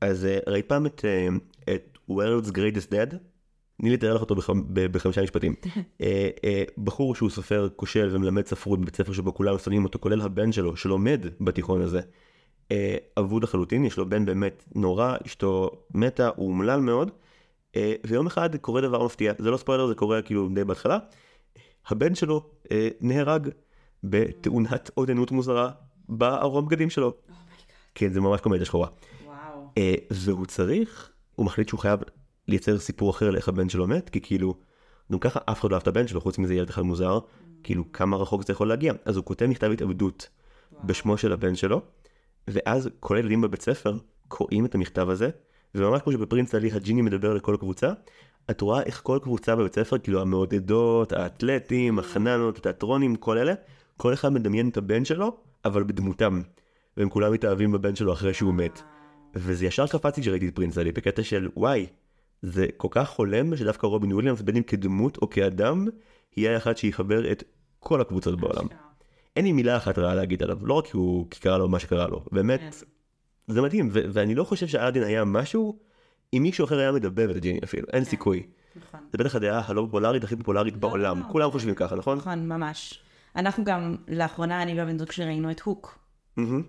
[0.00, 1.28] אז אה, ראית פעם את, אה,
[1.74, 3.16] את World's Greatest Dead?
[3.80, 4.34] תני לי לתאר לך אותו
[4.72, 5.54] בחמישה משפטים.
[6.02, 10.20] אה, אה, בחור שהוא סופר כושל ומלמד ספרות בבית ספר שבו כולם שונאים אותו, כולל
[10.20, 12.00] הבן שלו שלומד בתיכון הזה.
[12.72, 17.10] אה, אבוד לחלוטין, יש לו בן באמת נורא, אשתו מתה, הוא אומלל מאוד,
[18.06, 20.98] ויום אחד קורה דבר מפתיע, זה לא ספוילר, זה קורה כאילו די בהתחלה,
[21.88, 22.50] הבן שלו
[23.00, 23.48] נהרג
[24.04, 25.70] בתאונת עודנות מוזרה
[26.08, 27.14] בערום בגדים שלו.
[27.94, 28.88] כן, זה ממש קומדיה שחורה.
[29.24, 29.70] וואו.
[30.10, 32.00] והוא צריך, הוא מחליט שהוא חייב
[32.48, 34.54] לייצר סיפור אחר לאיך הבן שלו מת, כי כאילו,
[35.12, 37.18] גם ככה אף אחד לא אהב את הבן שלו, חוץ מזה ילד אחד מוזר,
[37.62, 38.92] כאילו כמה רחוק זה יכול להגיע.
[39.04, 40.28] אז הוא כותב מכתב התאבדות
[40.84, 41.80] בשמו של הבן שלו,
[42.48, 43.96] ואז כל הילדים בבית ספר
[44.28, 45.30] קוראים את המכתב הזה,
[45.74, 47.92] וממש כמו שבפרינס עלי הג'יני מדבר לכל קבוצה,
[48.50, 53.54] את רואה איך כל קבוצה בבית ספר, כאילו המעודדות, האתלטים, החננות, התיאטרונים, כל אלה,
[53.96, 56.42] כל אחד מדמיין את הבן שלו, אבל בדמותם.
[56.96, 58.82] והם כולם מתאהבים בבן שלו אחרי שהוא מת.
[59.34, 61.86] וזה ישר קפץ לי כשראיתי את פרינס עלי, בקטע של וואי,
[62.42, 65.86] זה כל כך חולם שדווקא רובין וויליאמס, בין אם כדמות או כאדם,
[66.36, 67.44] יהיה האחד שיחבר את
[67.78, 68.66] כל הקבוצות בעולם.
[69.36, 72.08] אין לי מילה אחת רעה להגיד עליו, לא רק כי הוא קרה לו מה שקרה
[72.08, 72.60] לו, באמת,
[73.48, 75.78] זה מדהים, ו- ואני לא חושב שאלאדין היה משהו,
[76.34, 78.46] אם מישהו אחר היה מדבב את הג'יני אפילו, אין סיכוי.
[78.76, 79.00] נכון.
[79.12, 82.18] זה בטח הדעה הלא פופולרית הכי פופולרית בעולם, כולם חושבים ככה, נכון?
[82.18, 83.02] נכון, ממש.
[83.36, 85.98] אנחנו גם, לאחרונה, אני והבן זוג שראינו את Hook.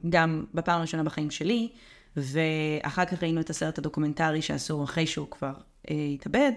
[0.09, 1.69] גם בפעם הראשונה בחיים שלי,
[2.17, 5.53] ואחר כך ראינו את הסרט הדוקומנטרי שעשו אחרי שהוא כבר
[5.89, 6.51] אה, התאבד,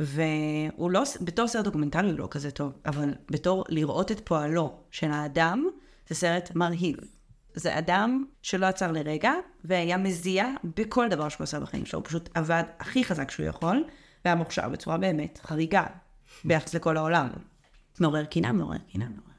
[0.00, 5.10] והוא לא, בתור סרט דוקומנטרי הוא לא כזה טוב, אבל בתור לראות את פועלו של
[5.10, 5.66] האדם,
[6.08, 6.96] זה סרט מרהיב.
[7.54, 9.32] זה אדם שלא עצר לרגע,
[9.64, 13.84] והיה מזיע בכל דבר שהוא עשה בחיים שלו, הוא פשוט עבד הכי חזק שהוא יכול,
[14.24, 15.84] והיה מוכשר בצורה באמת חריגה,
[16.44, 17.28] ביחס לכל העולם.
[18.00, 19.36] מעורר קנאה, מעורר קנאה, מעורר קנאה.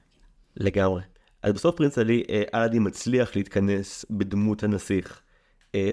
[0.58, 1.02] לגמרי.
[1.44, 5.29] אז בסוף פרינס עלי, אה, אלאדין מצליח להתכנס בדמות הנסיך אה,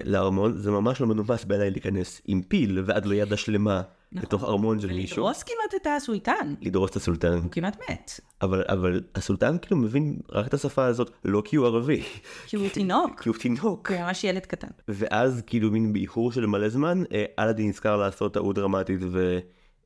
[0.05, 4.79] לארמון, זה ממש לא מנומס בעיניי להיכנס עם פיל ועד לא ידה שלמה לתוך ארמון
[4.79, 5.17] של מישהו.
[5.17, 7.33] לדרוס כמעט את הסולטן, לדרוס את הסולטן.
[7.33, 8.19] הוא כמעט מת.
[8.41, 12.01] אבל, אבל הסולטן כאילו מבין רק את השפה הזאת, לא כי הוא ערבי,
[12.47, 13.91] כי הוא תינוק, כי הוא תינוק.
[13.91, 14.67] הוא ממש ילד קטן.
[14.87, 18.99] ואז כאילו מין באיחור של מלא זמן, אה, אלאדין נזכר לעשות טעות דרמטית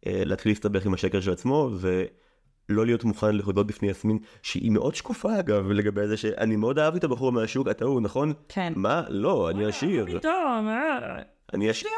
[0.06, 1.70] ולהתחיל להסתבך עם השקר של עצמו,
[2.72, 6.98] ולא להיות מוכן להודות בפני יסמין, שהיא מאוד שקופה אגב לגבי זה שאני מאוד אהבתי
[6.98, 8.34] את הבחור מהשוק, אתה הוא, נכון?
[8.50, 8.74] כן.
[8.76, 9.04] מה?
[9.10, 10.20] לא, אני עשיר.
[10.20, 10.68] פתאום,
[11.54, 11.90] אני עשיר.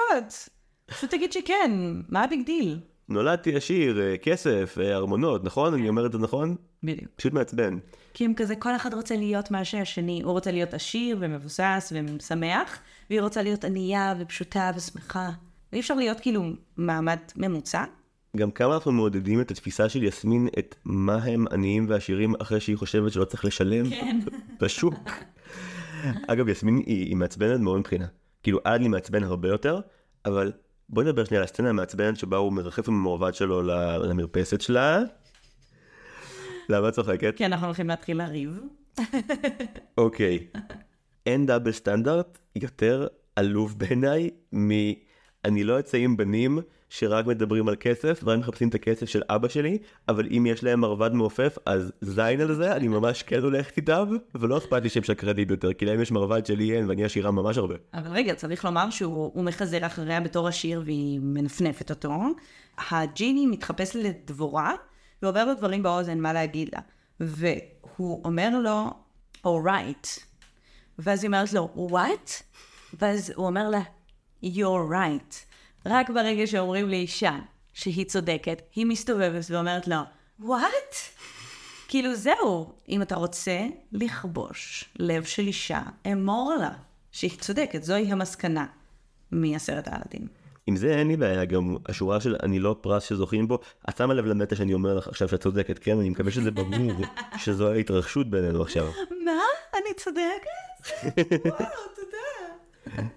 [0.86, 1.72] פשוט תגיד שכן,
[2.10, 2.80] מה ה big deal?
[3.10, 5.74] נולדתי עשיר, אה, כסף, אה, ארמונות, נכון?
[5.74, 6.56] אני אומר את זה נכון?
[6.84, 7.12] בדיוק.
[7.16, 7.78] פשוט מעצבן.
[8.14, 12.80] כי הם כזה, כל אחד רוצה להיות מה שהשני, הוא רוצה להיות עשיר ומבוסס ושמח,
[13.10, 15.30] והיא רוצה להיות ענייה ופשוטה ושמחה.
[15.72, 16.44] ואי אפשר להיות כאילו
[16.78, 17.84] מעמד ממוצע.
[18.38, 23.12] גם כמה אנחנו מעודדים את התפיסה של יסמין את מהם עניים ועשירים אחרי שהיא חושבת
[23.12, 24.20] שלא צריך לשלם כן.
[24.62, 25.10] בשוק.
[26.28, 28.06] אגב יסמין היא, היא מעצבנת מאוד מבחינה.
[28.44, 29.80] כאילו אדלי מעצבן הרבה יותר,
[30.26, 30.52] אבל
[30.90, 33.62] בואי נדבר שנייה על הסצנה המעצבנת שבה הוא מרחף עם המעובד שלו
[34.04, 35.00] למרפסת שלה.
[36.70, 37.34] למה את צוחקת?
[37.38, 38.60] כי אנחנו הולכים להתחיל לריב.
[39.98, 40.48] אוקיי.
[41.26, 44.70] אין דאבל סטנדרט יותר עלוב בעיניי מ...
[45.46, 46.60] אני לא אצא עם בנים
[46.96, 49.78] שרק מדברים על כסף ורק מחפשים את הכסף של אבא שלי,
[50.08, 54.18] אבל אם יש להם מרבד מעופף אז זין על זה, אני ממש כן הולכת איתם,
[54.36, 57.58] ולא אכפת לי שהם שקרנים יותר, כי להם יש מרבד שלי אין ואני עשירה ממש
[57.58, 57.76] הרבה.
[57.94, 62.12] אבל רגע, צריך לומר שהוא הוא מחזר אחריה בתור עשיר והיא מנפנפת אותו.
[62.89, 64.74] הג'יני מתחפש לדבורה
[65.22, 66.82] ועובר לו דברים באוזן מה להגיד לה.
[67.20, 68.89] והוא אומר לו,
[69.48, 70.20] alright.
[71.00, 72.44] ואז היא אומרת לו, what?
[73.00, 73.82] ואז הוא אומר לה,
[74.44, 75.53] you're right.
[75.86, 77.40] רק ברגע שאומרים לאישה
[77.74, 79.96] שהיא צודקת, היא מסתובבת ואומרת לו,
[80.42, 80.96] what?
[81.88, 83.60] כאילו זהו, אם אתה רוצה
[83.92, 85.82] לכבוש לב של אישה,
[86.12, 86.72] אמור לה
[87.12, 88.66] שהיא צודקת, זוהי המסקנה
[89.32, 90.28] מהסרט האלאדין.
[90.68, 93.60] עם זה אין לי בעיה, גם השורה של אני לא פרס שזוכים בו,
[93.90, 96.00] את שמה לב למטה שאני אומר לך עכשיו שאת צודקת, כן?
[96.00, 97.06] אני מקווה שזה ברור
[97.44, 98.92] שזו ההתרחשות בינינו עכשיו.
[99.26, 99.42] מה?
[99.74, 101.02] אני צודקת?
[101.46, 101.66] וואו,
[101.96, 103.08] תודה.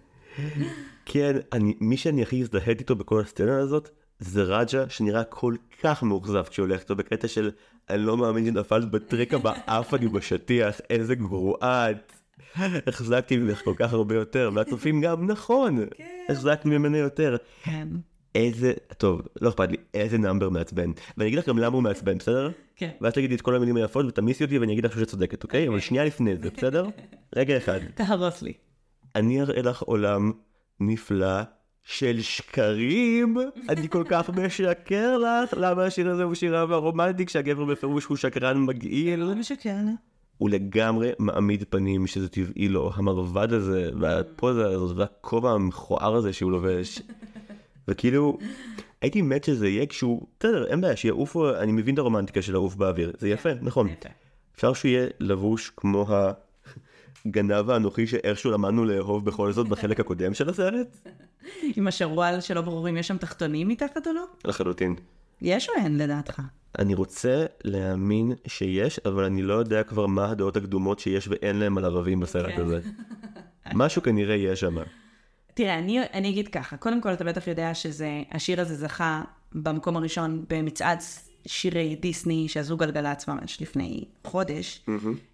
[1.06, 6.02] כן, אני, מי שאני הכי הזדהיתי איתו בכל הסצנה הזאת, זה רג'ה שנראה כל כך
[6.02, 7.50] מאוכזב כשהוא הולך איתו בקטע של
[7.90, 12.12] אני לא מאמין שנפלת בטריקה באף אני בשטיח, איזה גרועה את.
[12.86, 15.78] החזקתי ממך כל כך הרבה יותר, והצופים גם, נכון,
[16.28, 17.36] החזקתי ממנו יותר.
[17.62, 17.88] כן.
[18.34, 20.90] איזה, טוב, לא אכפת לי, איזה נאמבר מעצבן.
[21.16, 22.50] ואני אגיד לך גם למה הוא מעצבן, בסדר?
[22.76, 22.90] כן.
[23.00, 25.68] ואז תגידי את כל המילים היפות ותמיסי אותי ואני אגיד לך שאת צודקת, אוקיי?
[25.68, 26.86] אבל שנייה לפני זה, בסדר?
[27.36, 27.78] רגע אחד.
[27.94, 28.52] תהרוס לי.
[29.14, 30.32] אני אראה לך עולם
[30.80, 31.42] נפלא
[31.82, 33.36] של שקרים,
[33.68, 38.16] אני כל כך משקר לך, למה השיר הזה הוא שיר אהבה רומנטי כשהגבר בפירוש הוא
[38.16, 39.24] שקרן מגעיל?
[39.34, 39.76] משקר.
[40.38, 46.52] הוא לגמרי מעמיד פנים שזה טבעי לו, המרבד הזה, והפוזה הזאת, והכובע המכוער הזה שהוא
[46.52, 47.02] לובש.
[47.88, 48.38] וכאילו,
[49.00, 52.74] הייתי מת שזה יהיה כשהוא, בסדר, אין בעיה, שיעוף, אני מבין את הרומנטיקה של לעוף
[52.74, 53.88] באוויר, זה יפה, נכון.
[54.54, 56.32] אפשר שהוא יהיה לבוש כמו ה...
[57.26, 61.08] הגנב האנוכי שאיכשהו למדנו לאהוב בכל זאת בחלק הקודם של הסרט?
[61.76, 64.24] עם השרוואל שלא ברור אם יש שם תחתונים מתחת או לא?
[64.44, 64.94] לחלוטין.
[65.42, 66.42] יש או אין לדעתך?
[66.78, 71.78] אני רוצה להאמין שיש, אבל אני לא יודע כבר מה הדעות הקדומות שיש ואין להם
[71.78, 72.62] על ערבים בסרט כן.
[72.62, 72.80] הזה.
[73.74, 74.76] משהו כנראה יש שם.
[75.54, 79.22] תראה, אני, אני אגיד ככה, קודם כל אתה בטח יודע שהשיר הזה זכה
[79.54, 80.98] במקום הראשון במצעד
[81.46, 84.84] שירי דיסני שעשו גלגלצ ממש לפני חודש.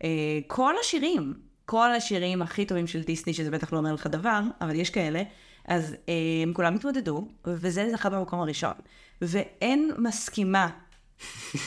[0.05, 0.09] אה,
[0.47, 1.35] כל השירים,
[1.67, 5.23] כל השירים הכי טובים של דיסני, שזה בטח לא אומר לך דבר, אבל יש כאלה,
[5.65, 8.75] אז אה, הם כולם התמודדו, וזה זכה במקום הראשון.
[9.23, 10.69] ואין מסכימה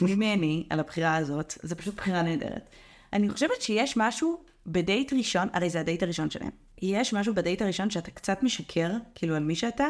[0.02, 2.70] ממני על הבחירה הזאת, זו פשוט בחירה נהדרת.
[3.14, 6.50] אני חושבת שיש משהו בדייט ראשון, הרי זה הדייט הראשון שלהם.
[6.82, 9.88] יש משהו בדייט הראשון שאתה קצת משקר, כאילו על מי שאתה,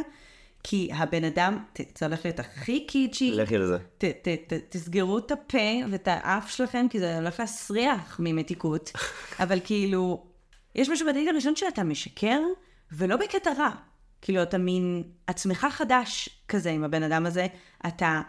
[0.68, 3.78] כי הבן אדם, ת- זה הולך להיות הכי קיצ'י, לכי לזה.
[3.98, 5.58] ת, ת, ת, תסגרו את הפה
[5.92, 8.92] ואת האף שלכם, כי זה הולך להסריח ממתיקות,
[9.44, 10.26] אבל כאילו,
[10.76, 12.40] יש משהו בדייט הראשון שאתה משקר,
[12.92, 13.70] ולא בקטע רע.
[14.22, 17.48] כאילו, אתה מין עצמך חדש כזה עם הבן אדם הזה,
[17.88, 18.22] אתה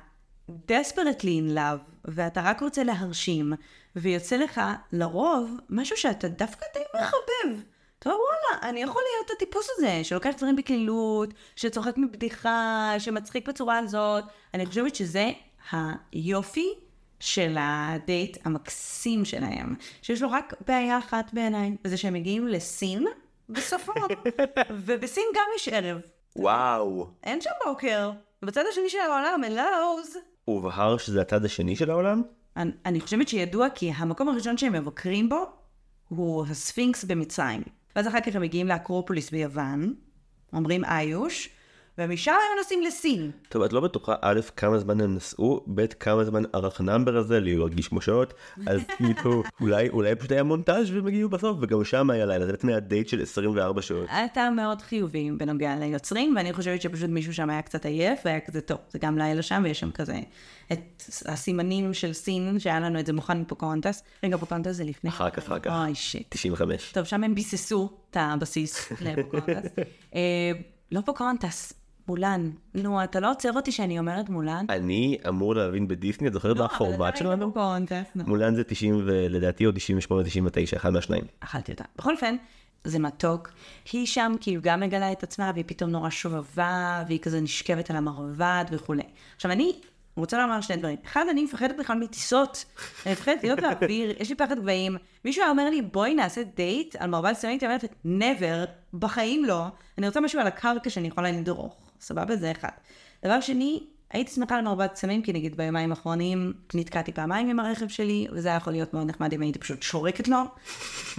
[0.50, 3.52] desperately in love, ואתה רק רוצה להרשים,
[3.96, 4.60] ויוצא לך
[4.92, 7.60] לרוב משהו שאתה דווקא די מחבב.
[7.98, 13.78] אתה אומר, וואלה, אני יכול להיות הטיפוס הזה, שלוקח דברים בקלילות, שצוחק מבדיחה, שמצחיק בצורה
[13.78, 14.24] הזאת.
[14.54, 15.30] אני חושבת שזה
[15.72, 16.68] היופי
[17.20, 23.06] של הדייט המקסים שלהם, שיש לו רק בעיה אחת בעיניי, וזה שהם מגיעים לסין
[23.48, 23.92] בסופו,
[24.86, 26.00] ובסין גם יש ערב.
[26.36, 27.06] וואו.
[27.24, 28.10] אין שם בוקר.
[28.42, 30.16] בצד השני של העולם, אלוז.
[30.44, 32.22] הובהר שזה הצד השני של העולם?
[32.56, 35.46] אני, אני חושבת שידוע כי המקום הראשון שהם מבקרים בו
[36.08, 37.62] הוא הספינקס במצרים.
[37.96, 39.94] ואז אחר כך הם מגיעים לאקרופוליס ביוון,
[40.52, 41.48] אומרים איוש,
[41.98, 43.30] ומשם הם נוסעים לסין.
[43.48, 47.16] טוב, את לא בטוחה א', כמה זמן הם נסעו, ב', כמה זמן ארך ה number
[47.16, 48.34] הזה, להרגיש כמו שעות,
[48.66, 52.52] אז כאילו, אולי, אולי פשוט היה מונטאז' והם הגיעו בסוף, וגם שם היה לילה, זה
[52.52, 54.08] בעצם היה דייט של 24 שעות.
[54.24, 58.60] אתה מאוד חיובי בנוגע ליוצרים, ואני חושבת שפשוט מישהו שם היה קצת עייף, והיה כזה
[58.60, 60.20] טוב, זה גם לילה שם, ויש שם כזה
[60.72, 64.02] את הסימנים של סין, שהיה לנו את זה מוכן מפוקהונטס.
[64.24, 65.10] רגע, פוקהונטס זה לפני.
[65.10, 65.70] אחר כך, אחר כך.
[65.70, 66.26] אוי, shit.
[66.28, 66.92] 95.
[66.92, 69.68] טוב, שם הם ביססו את הבסיס לפוקהונטס.
[70.14, 70.52] אה,
[70.92, 71.72] לא פוקהונטס,
[72.08, 72.50] מולן.
[72.74, 74.66] נו, אתה לא עוצר אותי שאני אומרת מולן?
[74.68, 77.52] אני אמור להבין בדיסני, את זוכרת מה הפורמט שלנו?
[78.14, 81.24] מולן זה 90 ולדעתי עוד 98 99, אחד מהשניים.
[81.40, 81.84] אכלתי אותה.
[81.98, 82.36] בכל אופן,
[82.84, 83.48] זה מתוק.
[83.92, 87.96] היא שם כאילו גם מגלה את עצמה, והיא פתאום נורא שובבה, והיא כזה נשכבת על
[87.96, 89.02] המרבד וכולי.
[89.36, 89.72] עכשיו, אני
[90.16, 90.96] רוצה לומר שני דברים.
[91.04, 92.64] אחד, אני מפחדת בכלל מטיסות.
[93.06, 94.96] אני מפחדת להיות באוויר, יש לי פחד גבהים.
[95.24, 99.66] מישהו היה אומר לי, בואי נעשה דייט על מרבד סמים, הייתי אומרת, never, בחיים לא.
[99.98, 101.85] אני רוצה משהו על הקרקע שאני יכולה לדרוך.
[102.00, 102.36] סבבה?
[102.36, 102.68] זה אחד.
[103.24, 107.88] דבר שני, הייתי שמחה על מרבד סמים, כי נגיד ביומיים האחרונים נתקעתי פעמיים עם הרכב
[107.88, 110.38] שלי, וזה היה יכול להיות מאוד נחמד אם הייתי פשוט שורקת לו,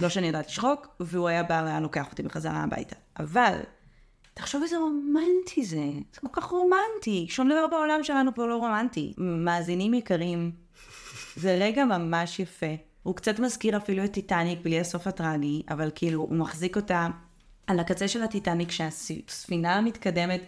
[0.00, 2.96] לא שאני יודעת לשחוק, והוא היה בא, היה לוקח אותי בחזרה הביתה.
[3.18, 3.58] אבל,
[4.34, 9.14] תחשוב איזה רומנטי זה, זה כל כך רומנטי, שום דבר בעולם שלנו פה לא רומנטי.
[9.18, 10.52] מאזינים יקרים,
[11.36, 12.74] זה רגע ממש יפה.
[13.02, 17.08] הוא קצת מזכיר אפילו את טיטניק בלי הסוף הטרגי, אבל כאילו הוא מחזיק אותה
[17.66, 20.40] על הקצה של הטיטניק שהספינה מתקדמת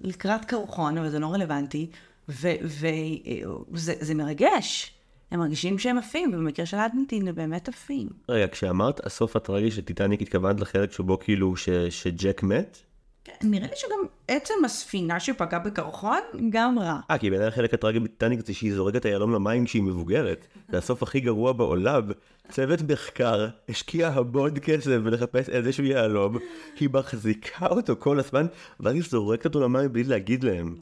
[0.00, 1.90] לקראת קרחון, אבל זה לא רלוונטי,
[2.28, 4.94] וזה זה מרגש.
[5.30, 8.08] הם מרגישים שהם עפים, ובמקרה של אלאדין הם באמת עפים.
[8.28, 12.78] רגע, כשאמרת הסוף הטרגי של טיטניק התכוונת לחלק שבו כאילו ש- שג'ק מת?
[13.24, 13.98] כן, נראה לי שגם
[14.28, 16.18] עצם הספינה שפגעה בקרחון,
[16.50, 17.00] גם רע.
[17.10, 20.46] אה, כי בעיניי החלק הטרגי בטיטניק זה שהיא זורקת את היהלום למים כשהיא מבוגרת.
[20.68, 22.02] זה הסוף הכי גרוע בעולם.
[22.50, 26.38] צוות מחקר השקיע המון כסף בלחפש איזשהו יהלום,
[26.80, 28.46] היא מחזיקה אותו כל הזמן,
[28.80, 30.76] ואז היא זורקת אותו למים בלי להגיד להם.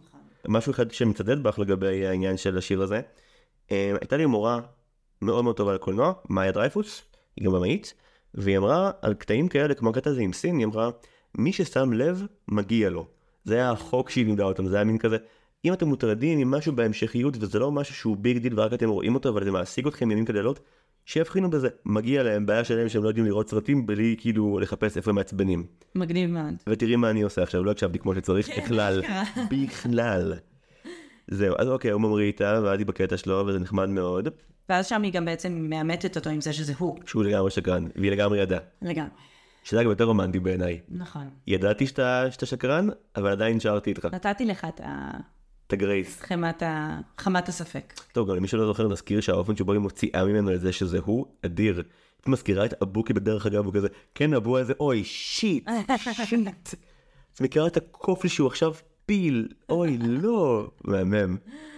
[0.49, 3.01] משהו אחד שמצדד בך לגבי העניין של השיר הזה.
[3.71, 4.61] אה, הייתה לי מורה
[5.23, 7.03] מאוד מאוד טובה לקולנוע, מאיה דרייפוס,
[7.37, 7.95] היא גם במאית,
[8.35, 10.91] והיא אמרה על קטעים כאלה, כמו הקטע הזה עם סין, היא אמרה,
[11.35, 13.07] מי ששם לב, מגיע לו.
[13.45, 15.17] זה היה החוק שהיא לימדה אותם, זה היה מין כזה,
[15.65, 19.15] אם אתם מוטרדים עם משהו בהמשכיות וזה לא משהו שהוא big deal ורק אתם רואים
[19.15, 20.61] אותו אבל זה מעסיק אתכם ימים ולילות,
[21.09, 25.11] שיבחינו בזה, מגיע להם, בעיה שלהם שהם לא יודעים לראות סרטים בלי כאילו לחפש איפה
[25.11, 25.67] הם מעצבנים.
[25.95, 26.55] מגניב מאוד.
[26.69, 29.03] ותראי מה אני עושה עכשיו, לא הקשבתי כמו שצריך בכלל,
[29.51, 30.35] בכלל.
[31.29, 34.29] זהו, אז אוקיי, הוא ממריא איתה, ואז היא בקטע שלו, וזה נחמד מאוד,
[34.69, 36.99] ואז שם היא גם בעצם מאמתת אותו עם זה שזה הוא.
[37.07, 38.61] שהוא לגמרי שקרן, והיא לגמרי ידעה.
[38.83, 39.11] לגמרי.
[39.65, 40.81] שזה גם יותר רומנטי בעיניי.
[40.89, 41.29] נכון.
[41.47, 44.09] ידעתי שאתה, שאתה שקרן, אבל עדיין שרתי איתך.
[44.13, 45.11] נתתי לך את ה...
[45.69, 46.21] את הגרייס.
[46.21, 47.01] חמת, ה...
[47.19, 48.01] חמת הספק.
[48.13, 51.27] טוב, גם למי שלא זוכר, נזכיר שהאופן שבו היא מוציאה ממנו את זה שזה הוא,
[51.47, 51.83] אדיר.
[52.21, 56.49] את מזכירה את אבוקי בדרך אגב, הוא כזה, כן, אבו הזה, אוי, שיט, שיט.
[57.35, 58.75] את מכירה את הכופל שהוא עכשיו
[59.07, 61.37] פיל, אוי, לא, מהמם.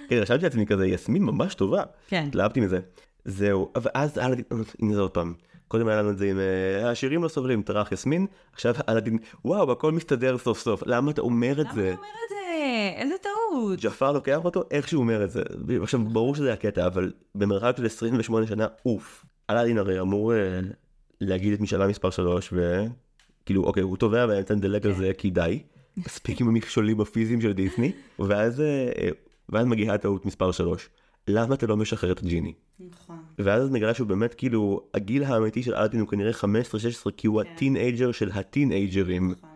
[0.08, 1.82] כן, רשמתי לעצמי כזה, יסמין ממש טובה.
[2.08, 2.24] כן.
[2.28, 2.80] התלהבתי מזה.
[3.24, 4.18] זהו, ואז,
[4.80, 5.34] הנה זה עוד פעם.
[5.70, 9.72] קודם היה לנו את זה עם אה, השירים לא סובלים, ברח יסמין, עכשיו אלאדין, וואו,
[9.72, 11.88] הכל מסתדר סוף סוף, למה אתה אומר את למה זה?
[11.88, 12.36] אתה אומר את זה?
[12.96, 13.80] איזה טעות.
[13.80, 15.42] ג'פר לוקח אותו איך שהוא אומר את זה.
[15.82, 19.24] עכשיו, ברור שזה הקטע, אבל במרחק של 28 שנה, אוף.
[19.50, 20.60] אלאדין הרי אמור אה,
[21.20, 25.62] להגיד את משאלה מספר 3, וכאילו, אוקיי, הוא טובע באמצע נדלג על זה כי די.
[25.96, 29.08] מספיק עם המכשולים הפיזיים של דיסני, ואז, אה, אה,
[29.48, 30.88] ואז מגיעה טעות מספר 3.
[31.28, 32.52] למה אתה לא משחרר את הג'יני?
[32.80, 33.18] נכון.
[33.38, 37.50] ואז נגלה שהוא באמת כאילו, הגיל האמיתי של אלאדין הוא כנראה 15-16, כי הוא כן.
[37.50, 39.30] הטינאייג'ר של הטינאייג'רים.
[39.30, 39.50] נכון.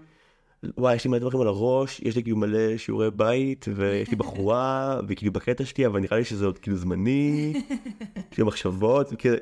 [0.78, 4.16] וואי, יש לי מלא דברים על הראש, יש לי כאילו מלא שיעורי בית, ויש לי
[4.16, 7.52] בחורה, וכאילו בקטע שלי, אבל נראה לי שזה עוד כאילו זמני,
[8.30, 9.36] כאילו מחשבות, וכאילו,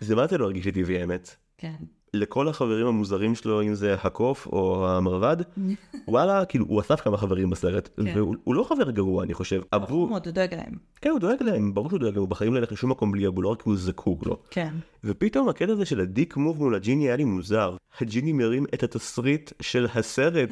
[0.00, 1.36] זה מה זה לא הרגיש לי טבעי האמת.
[1.58, 1.74] כן.
[2.16, 5.36] לכל החברים המוזרים שלו, אם זה הקוף או המרבד,
[6.08, 8.18] וואלה, כאילו, הוא אסף כמה חברים בסרט, כן.
[8.18, 9.56] והוא הוא לא חבר גרוע, אני חושב.
[9.56, 10.74] הוא עבור, מאוד דואג להם.
[11.00, 13.26] כן, הוא דואג להם, ברור שהוא דואג להם, הוא בחיים לא ילך לשום מקום בלי
[13.26, 14.38] אבו, לא רק כי הוא זקוק לו.
[14.50, 14.74] כן.
[15.04, 17.76] ופתאום הקטע הזה של הדיק מוב מול הג'יני היה לי מוזר.
[18.00, 20.48] הג'יני מרים את התסריט של הסרט.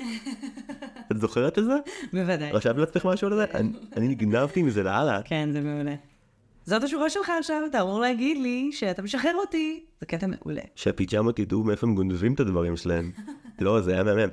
[1.12, 1.76] את זוכרת את זה?
[2.12, 2.52] בוודאי.
[2.52, 3.44] רשמת לעצמך משהו על זה?
[3.96, 5.22] אני נגנבתי מזה לאללה.
[5.24, 5.94] כן, זה מעולה.
[6.70, 9.84] זאת השורה שלך עכשיו, אתה אמור להגיד לי שאתה משחרר אותי.
[10.00, 10.60] זה קטע מעולה.
[10.74, 13.12] שהפיג'מות ידעו מאיפה הם גונבים את הדברים שלהם.
[13.60, 14.28] לא, זה היה מהמם.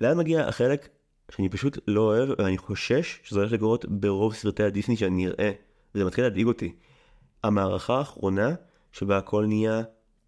[0.00, 0.88] לאן מגיע החלק
[1.30, 5.50] שאני פשוט לא אוהב, ואני חושש שזה הולך לקרות ברוב סרטי הדיסני שאני אראה.
[5.94, 6.72] וזה מתחיל להדאיג אותי.
[7.44, 8.54] המערכה האחרונה,
[8.92, 9.82] שבה הכל נהיה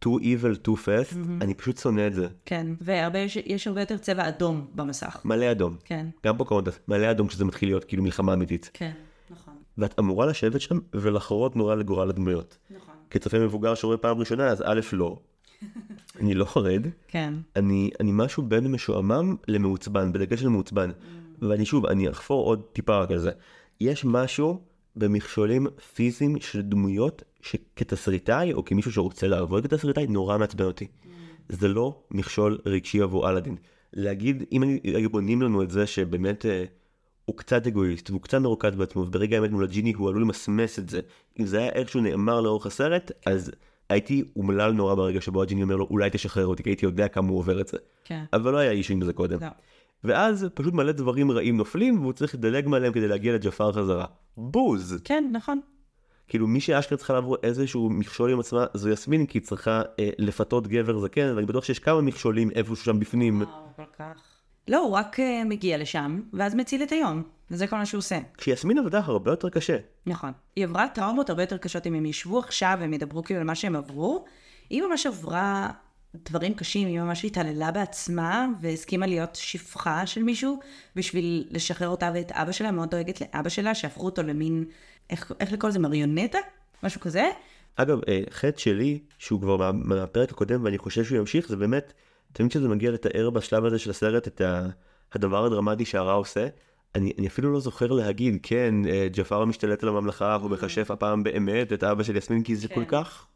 [0.04, 2.26] too evil too fast, אני פשוט שונא את זה.
[2.44, 5.20] כן, ויש הרבה יותר צבע אדום במסך.
[5.24, 5.76] מלא אדום.
[5.84, 8.70] כן, גם פוקהונטס, מלא אדום כשזה מתחיל להיות כאילו מלחמה אמיתית.
[8.74, 8.92] כן,
[9.30, 9.61] נכון.
[9.78, 12.58] ואת אמורה לשבת שם ולחרות נורא לגורל הדמויות.
[12.70, 12.94] נכון.
[13.10, 15.18] כצופה מבוגר שרואה פעם ראשונה, אז א', לא.
[16.20, 20.90] אני לא חרד, כן, אני, אני משהו בין משועמם למעוצבן, בדגש של מעוצבן.
[21.42, 23.30] ואני שוב, אני אחפור עוד טיפה רק על זה.
[23.80, 24.60] יש משהו
[24.96, 30.86] במכשולים פיזיים של דמויות שכתסריטאי, או כמישהו שרוצה לעבוד כתסריטאי, נורא מעצבן אותי.
[31.48, 33.56] זה לא מכשול רגשי עבור אלאדין.
[33.92, 36.64] להגיד, אם היו בונים לנו את זה שבאמת אה,
[37.24, 40.88] הוא קצת אגואיסט, והוא קצת מרוכז בעצמו, וברגע האמת מול הג'יני הוא עלול למסמס את
[40.88, 41.00] זה.
[41.40, 43.50] אם זה היה איכשהו נאמר לאורך הסרט, אז
[43.88, 47.28] הייתי אומלל נורא ברגע שבו הג'יני אומר לו, אולי תשחרר אותי, כי הייתי יודע כמה
[47.28, 47.78] הוא עובר את זה.
[48.04, 48.24] כן.
[48.32, 49.40] אבל לא היה אישו עם זה קודם.
[49.40, 49.46] לא.
[50.04, 54.06] ואז פשוט מלא דברים רעים נופלים, והוא צריך לדלג מעליהם כדי להגיע לג'פר חזרה.
[54.36, 54.98] בוז!
[55.04, 55.60] כן, נכון.
[56.28, 60.10] כאילו מי שאשכרה צריכה לעבור איזשהו מכשול עם עצמה זו יסמין, כי היא צריכה אה,
[60.18, 63.42] לפתות גבר זקן, ואני בטוח שיש כמה מכשולים איפשהו שם בפנים.
[63.42, 64.31] וואו, כל כך.
[64.68, 67.22] לא, הוא רק אה, מגיע לשם, ואז מציל את היום.
[67.50, 68.18] וזה כל מה שהוא עושה.
[68.38, 69.76] כשיסמין עבדה הרבה יותר קשה.
[70.06, 70.32] נכון.
[70.56, 73.54] היא עברה טראומות הרבה יותר קשות אם הם ישבו עכשיו והם ידברו כאילו על מה
[73.54, 74.24] שהם עברו.
[74.70, 75.70] היא ממש עברה
[76.14, 80.60] דברים קשים, היא ממש התעללה בעצמה והסכימה להיות שפחה של מישהו
[80.96, 84.64] בשביל לשחרר אותה ואת אבא שלה, מאוד דואגת לאבא שלה, שהפכו אותו למין,
[85.10, 86.38] איך, איך לקרוא לזה, מריונטה?
[86.82, 87.30] משהו כזה?
[87.76, 91.92] אגב, אה, חטא שלי, שהוא כבר מה- מהפרק הקודם ואני חושב שהוא ימשיך, זה באמת,
[92.32, 94.42] תמיד כשזה מגיע לתאר בשלב הזה של הסרט את
[95.14, 96.46] הדבר הדרמטי שהרע עושה,
[96.94, 101.22] אני, אני אפילו לא זוכר להגיד, כן, אה, ג'פר משתלט על הממלכה, הוא מכשף הפעם
[101.22, 103.26] באמת את אבא של יסמין, כי זה כל כך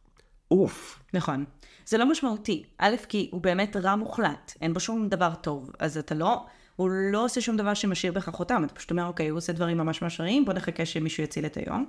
[0.51, 1.03] אוף.
[1.15, 1.45] נכון.
[1.87, 2.65] זה לא משמעותי.
[2.79, 5.71] א', כי הוא באמת רע מוחלט, אין בו שום דבר טוב.
[5.79, 8.65] אז אתה לא, הוא לא עושה שום דבר שמשאיר בך חותם.
[8.65, 11.57] אתה פשוט אומר, אוקיי, הוא עושה דברים ממש ממש רעים, בוא נחכה שמישהו יציל את
[11.57, 11.87] היום.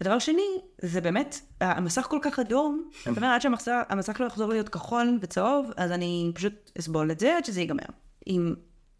[0.00, 4.68] ודבר שני, זה באמת, המסך כל כך אדום, אתה אומר, עד שהמסך לא יחזור להיות
[4.68, 7.88] כחול וצהוב, אז אני פשוט אסבול את זה עד שזה ייגמר.
[8.26, 8.54] עם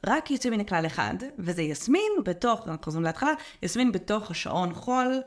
[0.07, 3.32] רק יוצא מן הכלל אחד, וזה יסמין בתוך, אנחנו חוזרים להתחלה,
[3.62, 5.20] יסמין בתוך השעון חול,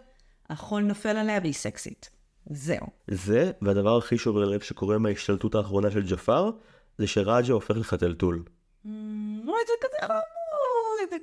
[0.50, 2.10] החול נופל עליה והיא סקסית.
[2.50, 2.88] זהו.
[3.08, 6.52] זה, והדבר הכי שובר לב שקורה מההשתלטות האחרונה של ג'פר,
[6.98, 8.44] זה שרג'ה הופך לחתלתול.
[8.86, 11.22] אוי, זה כזה חמוד.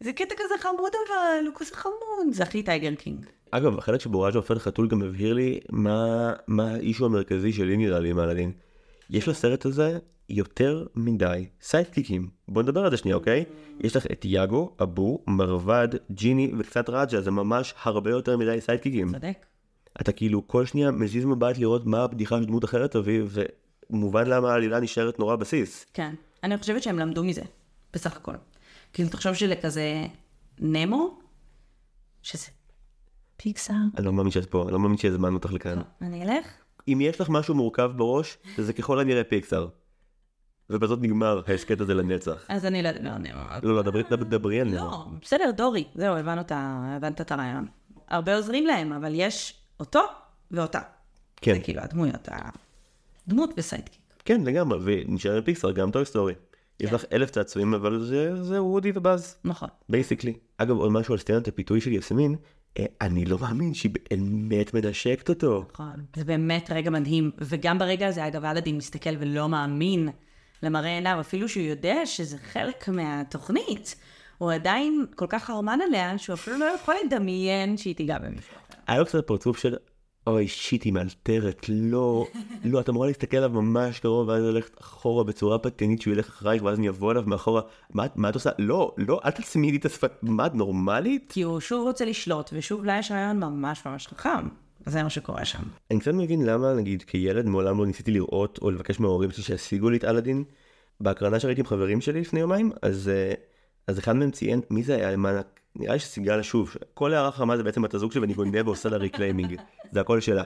[0.00, 1.94] זה- קטע כזה חמוד אבל, הוא כזה חמוד.
[2.32, 3.26] זה הכי טייגר קינג.
[3.50, 7.76] אגב, החלק שבו רג'ה הופך לחתול גם הבהיר לי מה, מה ה issue המרכזי שלי
[7.76, 8.52] נראה לי עם אלאדין.
[9.10, 12.28] יש לסרט הזה יותר מדי סיידקיקים.
[12.48, 13.44] בוא נדבר על זה שנייה, אוקיי?
[13.80, 19.12] יש לך את יאגו, אבו, מרבד, ג'יני וקצת רג'ה, זה ממש הרבה יותר מדי סיידקיקים.
[19.12, 19.46] צודק.
[20.00, 23.22] אתה כאילו כל שנייה מזיז מבט לראות מה הבדיחה של דמות אחרת תביא,
[23.90, 25.86] ומובן למה העלילה נשארת נורא בסיס.
[25.94, 26.14] כן.
[26.44, 27.42] אני חושבת שהם למדו מזה,
[27.92, 28.34] בסך הכל.
[28.92, 30.06] כאילו, תחשוב שלכזה
[30.58, 31.18] נמו,
[32.22, 32.46] שזה
[33.36, 33.74] פיקסאר.
[33.96, 35.78] אני לא מאמין שאת פה, אני לא מאמין שהזמנו אותך לכאן.
[36.02, 36.46] אני אלך?
[36.88, 39.68] אם יש לך משהו מורכב בראש, זה ככל הנראה פיקסאר.
[40.70, 42.44] ובזאת נגמר ההסכת הזה לנצח.
[42.48, 42.90] אז אני לא...
[42.90, 43.10] לא.
[43.62, 43.82] לא, לא,
[44.12, 44.76] דברי, על נמו.
[44.76, 45.84] לא, בסדר, דורי.
[45.94, 47.66] זהו, הבנת את הרעיון.
[48.08, 50.00] הרבה עוזרים להם, אבל יש אותו
[50.50, 50.80] ואותה.
[51.36, 52.28] כן, זה כאילו הדמויות,
[53.26, 53.97] הדמות ו sidekick.
[54.28, 56.34] כן, לגמרי, ונשאר עם פיקסאר, גם טוי סטורי.
[56.80, 56.94] יש כן.
[56.94, 59.68] לך אלף צעצועים, אבל זה, זה וודי ובאז, נכון.
[59.88, 60.32] basically.
[60.58, 62.36] אגב, עוד משהו על סצנת הפיתוי של יסמין,
[62.78, 65.64] אה, אני לא מאמין שהיא באמת מנשקת אותו.
[65.72, 66.04] נכון.
[66.16, 67.30] זה באמת רגע מדהים.
[67.38, 70.08] וגם ברגע הזה, אגב, אלאדין מסתכל ולא מאמין
[70.62, 73.96] למראה עיניו, אפילו שהוא יודע שזה חלק מהתוכנית.
[74.38, 78.54] הוא עדיין כל כך חרמן עליה, שהוא אפילו לא יכול לדמיין שהיא תיגע במישהו.
[78.86, 79.74] היה לו קצת פרצוף של,
[80.28, 82.26] אוי שיט, היא מאלתרת, לא,
[82.64, 86.62] לא, את אמורה להסתכל עליו ממש קרוב, ואז ללכת אחורה בצורה פתנית שהוא ילך אחרייך,
[86.62, 88.50] ואז אני אבוא אליו מאחורה, מה, מה את עושה?
[88.58, 91.26] לא, לא, אל תצמידי את השפת, מה, את נורמלית?
[91.28, 94.48] כי הוא שוב רוצה לשלוט, ושוב לה יש רעיון ממש ממש חכם.
[94.86, 95.62] זה מה שקורה שם.
[95.90, 99.90] אני קצת מבין למה, נגיד, כילד מעולם לא ניסיתי לראות או לבקש מההורים שלי שישיגו
[99.90, 100.44] לי את אלאדין.
[101.00, 103.34] בהקרנה שראיתי עם חברים שלי לפני יומיים, אז, אה,
[103.86, 105.36] אז אחד מהם ציין, מי זה היה למען
[105.78, 108.88] נראה לי שסיגל שוב, כל הערה חכמה זה בעצם בת הזוג שלי ואני גונב ועושה
[108.88, 109.60] לה reclaiming,
[109.92, 110.42] זה הכל שלה.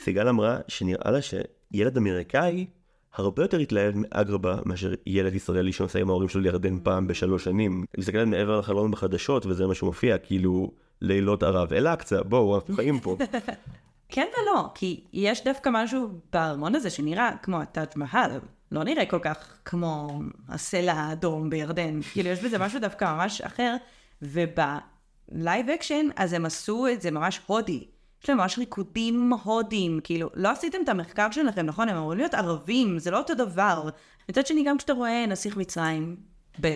[0.00, 2.66] סיגל אמרה שנראה לה שילד אמריקאי
[3.14, 7.84] הרבה יותר התלהב מאגרבה מאשר ילד ישראלי שנוסע עם ההורים שלו לירדן פעם בשלוש שנים.
[7.98, 10.70] מסתכלת מעבר לחלון בחדשות וזה מה שמופיע, כאילו
[11.00, 11.72] לילות ערב.
[11.72, 13.16] אל-אקצא, בואו, אנחנו חיים פה.
[14.08, 18.30] כן ולא, כי יש דווקא משהו בארמון הזה שנראה כמו הטאג' מהל.
[18.72, 22.00] לא נראה כל כך כמו הסלע האדום בירדן.
[22.12, 23.76] כאילו, יש בזה משהו דווקא ממש אחר.
[24.22, 27.84] וב live action, אז הם עשו את זה ממש הודי.
[28.22, 31.88] יש להם ממש ריקודים הודים, כאילו, לא עשיתם את המחקר שלכם, נכון?
[31.88, 33.88] הם אמורים להיות ערבים, זה לא אותו דבר.
[34.28, 36.16] מצד שני, גם כשאתה רואה נסיך מצרים,
[36.60, 36.74] ב...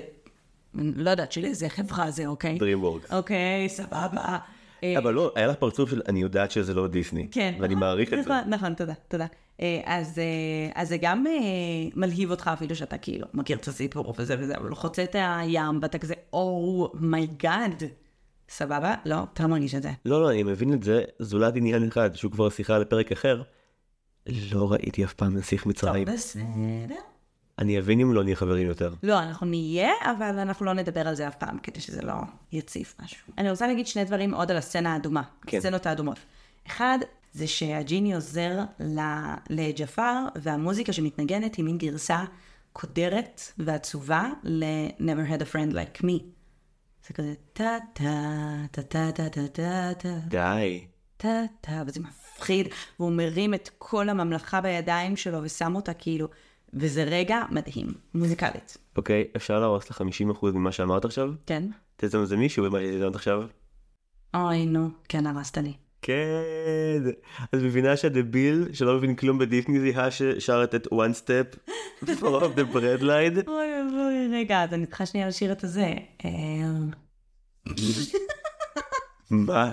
[0.74, 2.58] לא יודעת של איזה חברה זה, אוקיי?
[2.58, 3.14] DreamWorks.
[3.14, 4.38] אוקיי, סבבה.
[4.98, 7.28] אבל לא, היה לך פרצוף של אני יודעת שזה לא דיסני.
[7.30, 7.54] כן.
[7.60, 8.30] ואני מעריך את זה.
[8.30, 9.26] נכון, נכון, תודה, תודה.
[9.60, 11.24] אה, אז, אה, אז זה גם
[11.96, 15.98] מלהיב אותך אפילו שאתה כאילו מכיר את הסיפור וזה וזה, אבל חוצה את הים ואתה
[15.98, 17.82] כזה, oh my god.
[18.50, 18.94] סבבה?
[19.04, 19.90] לא, אתה לא מרגיש את זה.
[20.04, 23.42] לא, לא, אני מבין את זה, זולת עניין אחד, שהוא כבר שיחה לפרק אחר.
[24.52, 26.04] לא ראיתי אף פעם נסיך מצרים.
[26.04, 27.00] טוב, בסדר.
[27.58, 28.94] אני אבין אם לא נהיה חברים יותר.
[29.02, 32.14] לא, אנחנו נהיה, אבל אנחנו לא נדבר על זה אף פעם, כדי שזה לא
[32.52, 33.32] יציף משהו.
[33.38, 35.56] אני רוצה להגיד שני דברים עוד על הסצנה האדומה, כן.
[35.56, 36.18] הסצנות האדומות.
[36.66, 36.98] אחד,
[37.38, 38.58] זה שהג'יני עוזר
[39.50, 42.24] לג'פר, והמוזיקה שמתנגנת היא מין גרסה
[42.72, 46.22] קודרת ועצובה ל-Never had a friend like me.
[47.06, 48.02] זה כזה טה טה
[48.70, 50.86] טה טה טה טה טה טה די.
[51.16, 52.68] טה טה, וזה מפחיד,
[52.98, 56.28] והוא מרים את כל הממלכה בידיים שלו ושם אותה כאילו,
[56.74, 58.76] וזה רגע מדהים, מוזיקלית.
[58.96, 61.30] אוקיי, אפשר להרוס ל-50% ממה שאמרת עכשיו?
[61.46, 61.64] כן?
[61.96, 63.42] תזמזמי מישהו במה שתזמת עכשיו.
[64.34, 65.72] אוי, נו, כן, הרסת לי.
[66.02, 67.02] כן.
[67.52, 71.56] אז מבינה שהדביל שלא מבין כלום בדיסני זיהה ששרת את one step
[72.04, 73.46] for of the bread line?
[73.48, 75.94] אוי אוי, רגע, אז אני צריכה שנייה לשיר את הזה.
[79.30, 79.72] מה?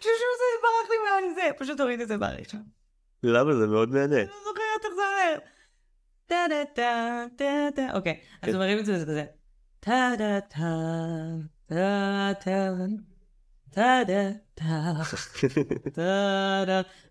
[0.00, 0.96] פשוט זה ברח לי
[1.28, 2.62] מהזה, פשוט תוריד את זה בראשון.
[3.22, 4.16] למה זה מאוד מהנה?
[4.16, 5.38] לא זוכרת איך זה אומר.
[6.26, 9.24] טה דה טה טה טה, אוקיי, אז אומרים את זה וזה כזה.
[9.80, 10.66] טה דה טה
[11.66, 12.70] טה טה
[13.70, 14.92] טה דה טה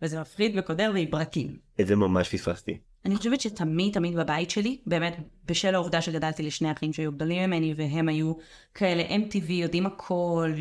[0.02, 1.58] וזה מפחיד וקודר ועם ברקים.
[1.82, 2.78] את זה ממש פספסתי.
[3.06, 7.74] אני חושבת שתמיד תמיד בבית שלי, באמת בשל העובדה שגדלתי לשני אחים שהיו גדולים ממני
[7.78, 8.34] והם היו
[8.74, 10.52] כאלה MTV, יודעים הכל,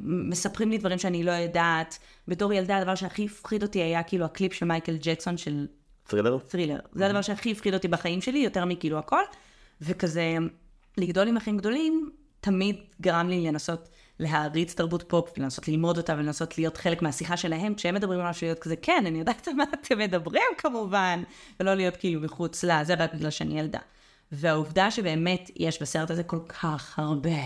[0.00, 1.98] מספרים לי דברים שאני לא יודעת.
[2.28, 5.66] בתור ילדה הדבר שהכי הפחיד אותי היה כאילו הקליפ של מייקל ג'קסון של
[6.06, 6.38] Thriller?
[6.38, 6.78] Thriller.
[6.92, 9.22] זה הדבר שהכי הפחיד אותי בחיים שלי, יותר מכאילו הכל.
[9.80, 10.36] וכזה,
[10.98, 13.88] לגדול עם אחים גדולים, תמיד גרם לי לנסות
[14.22, 18.46] להעריץ תרבות פופ, לנסות ללמוד אותה ולנסות להיות חלק מהשיחה שלהם, כשהם מדברים על משהו
[18.46, 21.22] להיות כזה, כן, אני יודעת מה אתם מדברים כמובן,
[21.60, 23.78] ולא להיות כאילו מחוץ לה, זה רק בגלל שאני ילדה.
[24.32, 27.40] והעובדה שבאמת יש בסרט הזה כל כך הרבה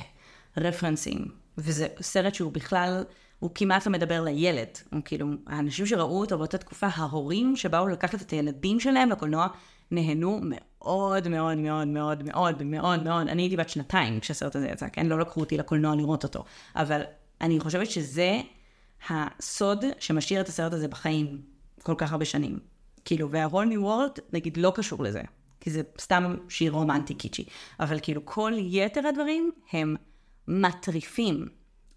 [0.56, 1.24] רפרנסים,
[1.58, 3.04] וזה סרט שהוא בכלל,
[3.38, 4.68] הוא כמעט לא מדבר לילד.
[4.92, 9.46] הוא כאילו, האנשים שראו אותו באותה תקופה, ההורים שבאו לקחת את הילדים שלהם לקולנוע,
[9.90, 13.28] נהנו מאוד מאוד מאוד מאוד מאוד מאוד מאוד.
[13.28, 15.06] אני הייתי בת שנתיים כשהסרט הזה יצא, כן?
[15.06, 16.44] לא לקחו אותי לקולנוע לראות אותו.
[16.76, 17.02] אבל
[17.40, 18.40] אני חושבת שזה
[19.08, 21.42] הסוד שמשאיר את הסרט הזה בחיים
[21.82, 22.58] כל כך הרבה שנים.
[23.04, 25.22] כאילו, וה-Whole New World, נגיד, לא קשור לזה.
[25.60, 27.44] כי זה סתם שיר רומנטי קיצ'י.
[27.80, 29.96] אבל כאילו, כל יתר הדברים הם
[30.48, 31.48] מטריפים.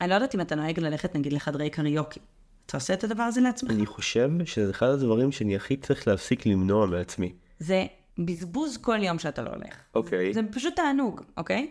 [0.01, 2.19] אני לא יודעת אם אתה נוהג ללכת, נגיד, לחדרי קריוקי.
[2.65, 3.71] אתה עושה את הדבר הזה לעצמך?
[3.71, 7.33] אני חושב שזה אחד הדברים שאני הכי צריך להפסיק למנוע מעצמי.
[7.59, 7.85] זה
[8.25, 9.75] בזבוז כל יום שאתה לא הולך.
[9.95, 10.33] אוקיי.
[10.33, 11.69] זה פשוט תענוג, אוקיי?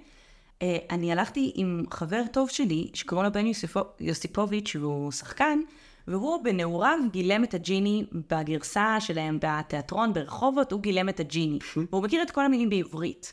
[0.58, 5.60] Uh, אני הלכתי עם חבר טוב שלי, שקוראים לו בן יוסיפו, יוסיפוביץ', והוא שחקן,
[6.08, 11.58] והוא בנעוריו גילם את הג'יני בגרסה שלהם בתיאטרון ברחובות, הוא גילם את הג'יני.
[11.90, 13.32] והוא מכיר את כל המילים בעברית.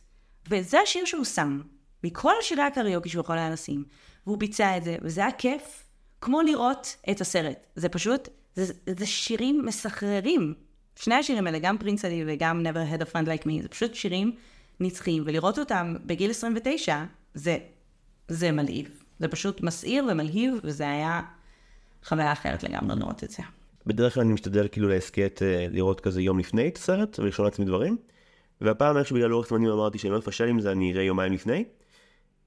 [0.50, 1.62] וזה השיר שהוא שם,
[2.04, 3.84] מכל שירי הקריוקי שהוא יכול היה לשים.
[4.26, 5.84] והוא ביצע את זה, וזה היה כיף,
[6.22, 7.68] כמו לראות את הסרט.
[7.76, 10.54] זה פשוט, זה, זה שירים מסחררים.
[10.96, 13.96] שני השירים האלה, גם פרינס עדי וגם never had a friend like me, זה פשוט
[13.96, 14.36] שירים
[14.80, 17.58] נצחיים, ולראות אותם בגיל 29, זה,
[18.28, 18.90] זה מלהיב.
[19.20, 21.22] זה פשוט מסעיר ומלהיב, וזה היה
[22.04, 23.44] חוויה אחרת לגמרי לראות את זה.
[23.86, 27.66] בדרך כלל אני משתדל כאילו להסכת אה, לראות כזה יום לפני את הסרט ולשאול לעצמי
[27.66, 27.98] דברים.
[28.62, 31.64] והפעם איך שבגלל אורך זמנים אמרתי שאני לא אפשל עם זה אני אראה יומיים לפני.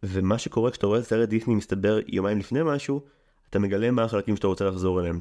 [0.03, 3.01] ומה שקורה כשאתה רואה סרט דיסני מסתבר יומיים לפני משהו,
[3.51, 5.21] אתה מגלה מה החלקים שאתה רוצה לחזור אליהם.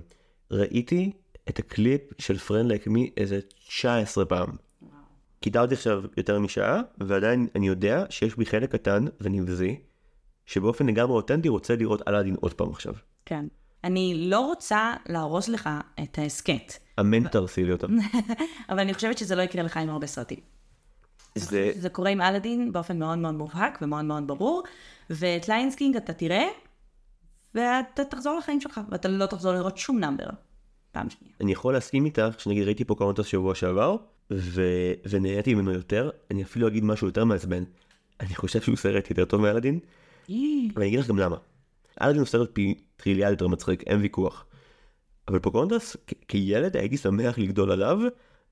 [0.51, 1.11] ראיתי
[1.49, 4.49] את הקליפ של Friend Like Me איזה 19 פעם.
[5.39, 9.79] קיטרתי עכשיו יותר משעה, ועדיין אני יודע שיש בי חלק קטן ונבזי,
[10.45, 12.93] שבאופן לגמרי אותנטי רוצה לראות אלאדין עוד פעם עכשיו.
[13.25, 13.45] כן.
[13.83, 15.69] אני לא רוצה להרוס לך
[16.03, 17.87] את ההסכת, אה, מה, תהרסי לי אותם.
[18.69, 20.39] אבל אני חושבת שזה לא יקרה לך עם הרבה סרטים.
[21.35, 24.63] זה זה קורה עם אלאדין באופן מאוד מאוד מובהק ומאוד מאוד ברור,
[25.09, 26.45] ואת Lion King אתה תראה,
[27.55, 30.27] ואתה תחזור לחיים שלך, ואתה לא תחזור לראות שום number.
[30.97, 31.33] פעם שנייה.
[31.41, 33.95] אני יכול להסכים איתך שנגיד ראיתי Pocahontas שבוע שעבר
[34.31, 34.61] ו...
[35.09, 37.63] ונהניתי ממנו יותר אני אפילו אגיד משהו יותר מעצבן
[38.19, 39.79] אני חושב שהוא סרט יותר טוב מאלאדין
[40.75, 41.35] ואני אגיד לך גם למה.
[42.01, 44.45] אלאדין הוא סרט פי טריליאל יותר מצחיק אין ויכוח.
[45.27, 47.99] אבל פוקונטס כ- כילד הייתי שמח לגדול עליו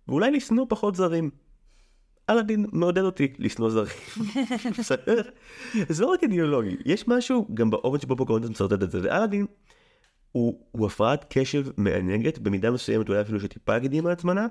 [0.08, 1.30] ואולי לשנוא פחות זרים.
[2.30, 3.98] אלאדין מעודד אותי לשנוא זרים.
[4.80, 5.22] בסדר?
[5.90, 9.46] זה לא רק אידיאולוגי יש משהו גם באופן שבו פוקונטס מצרטט את זה ואלאדין
[10.36, 14.48] הוא, הוא הפרעת קשב מענגת, במידה מסוימת אולי אפילו שטיפה הקדימה הצמנה,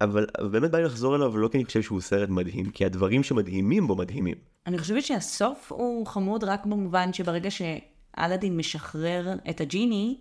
[0.00, 2.84] אבל אבל באמת בא לי לחזור אליו לא כי אני חושב שהוא סרט מדהים, כי
[2.84, 4.34] הדברים שמדהימים בו מדהימים.
[4.66, 10.18] אני חושבת שהסוף הוא חמוד רק במובן שברגע שאלאדין משחרר את הג'יני,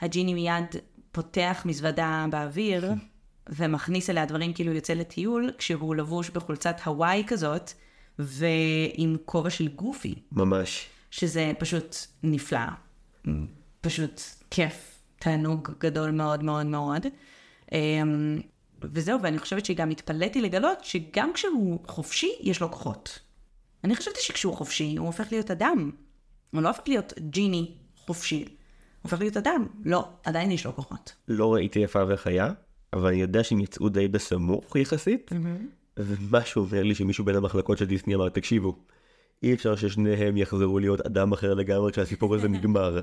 [0.00, 0.64] הג'יני מיד
[1.12, 2.90] פותח מזוודה באוויר
[3.56, 7.72] ומכניס אליה דברים כאילו יוצא לטיול, כשהוא לבוש בחולצת הוואי כזאת
[8.18, 10.86] ועם כובע של גופי, ממש.
[11.10, 12.58] שזה פשוט נפלא.
[13.82, 17.06] פשוט כיף, תענוג גדול מאוד מאוד מאוד.
[17.72, 18.40] אמ,
[18.82, 23.18] וזהו, ואני חושבת שגם התפלאתי לגלות שגם כשהוא חופשי, יש לו כוחות.
[23.84, 25.90] אני חשבתי שכשהוא חופשי, הוא הופך להיות אדם.
[26.50, 28.38] הוא לא הופך להיות ג'יני חופשי.
[28.38, 28.46] הוא
[29.02, 29.66] הופך להיות אדם.
[29.84, 31.12] לא, עדיין יש לו כוחות.
[31.28, 32.52] לא ראיתי איפה וחיה,
[32.92, 35.30] אבל אני יודע שהם יצאו די בסמוך יחסית,
[35.96, 38.76] ומשהו אומר לי שמישהו בין המחלקות של דיסני אמר, תקשיבו,
[39.42, 43.00] אי אפשר ששניהם יחזרו להיות אדם אחר לגמרי כשהסיפור הזה נגמר.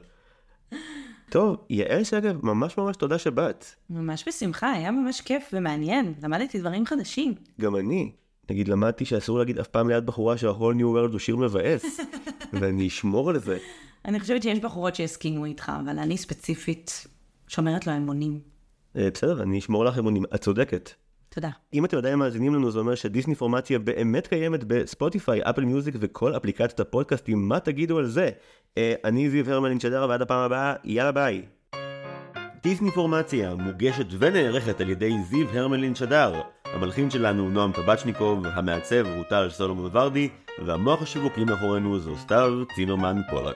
[1.30, 3.66] טוב, יעל שגב, ממש ממש תודה שבאת.
[3.90, 6.14] ממש בשמחה, היה ממש כיף ומעניין.
[6.24, 7.34] למדתי דברים חדשים.
[7.62, 8.12] גם אני.
[8.50, 12.00] נגיד למדתי שאסור להגיד אף פעם ליד בחורה שה-whole new world הוא שיר מבאס,
[12.54, 13.58] ואני אשמור על זה.
[14.06, 17.08] אני חושבת שיש בחורות שהסכימו איתך, אבל אני ספציפית
[17.48, 18.40] שומרת לו אמונים.
[18.96, 20.90] אה, בסדר, אני אשמור לך אמונים, את צודקת.
[21.30, 21.50] תודה.
[21.74, 26.38] אם אתם עדיין מאזינים לנו זה אומר שדיסני פורמציה באמת קיימת בספוטיפיי, אפל מיוזיק וכל
[26.38, 28.30] אפליקציות הפודקאסטים, מה תגידו על זה?
[28.78, 31.42] אה, אני זיו הרמלין שדר ועד הפעם הבאה, יאללה ביי.
[32.64, 36.42] דיסני פורמציה מוגשת ונערכת על ידי זיו הרמלין שדר.
[36.66, 40.30] המלחין שלנו נועם טבצ'ניקוב, המעצב הוא טל סולומון ורדי,
[40.66, 43.56] והמוח השיווקי מאחורינו זו סתיו צימרמן פולק.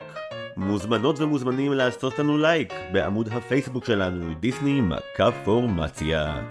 [0.57, 6.41] מוזמנות ומוזמנים לעשות לנו לייק בעמוד הפייסבוק שלנו, דיסני מקף פורמציה.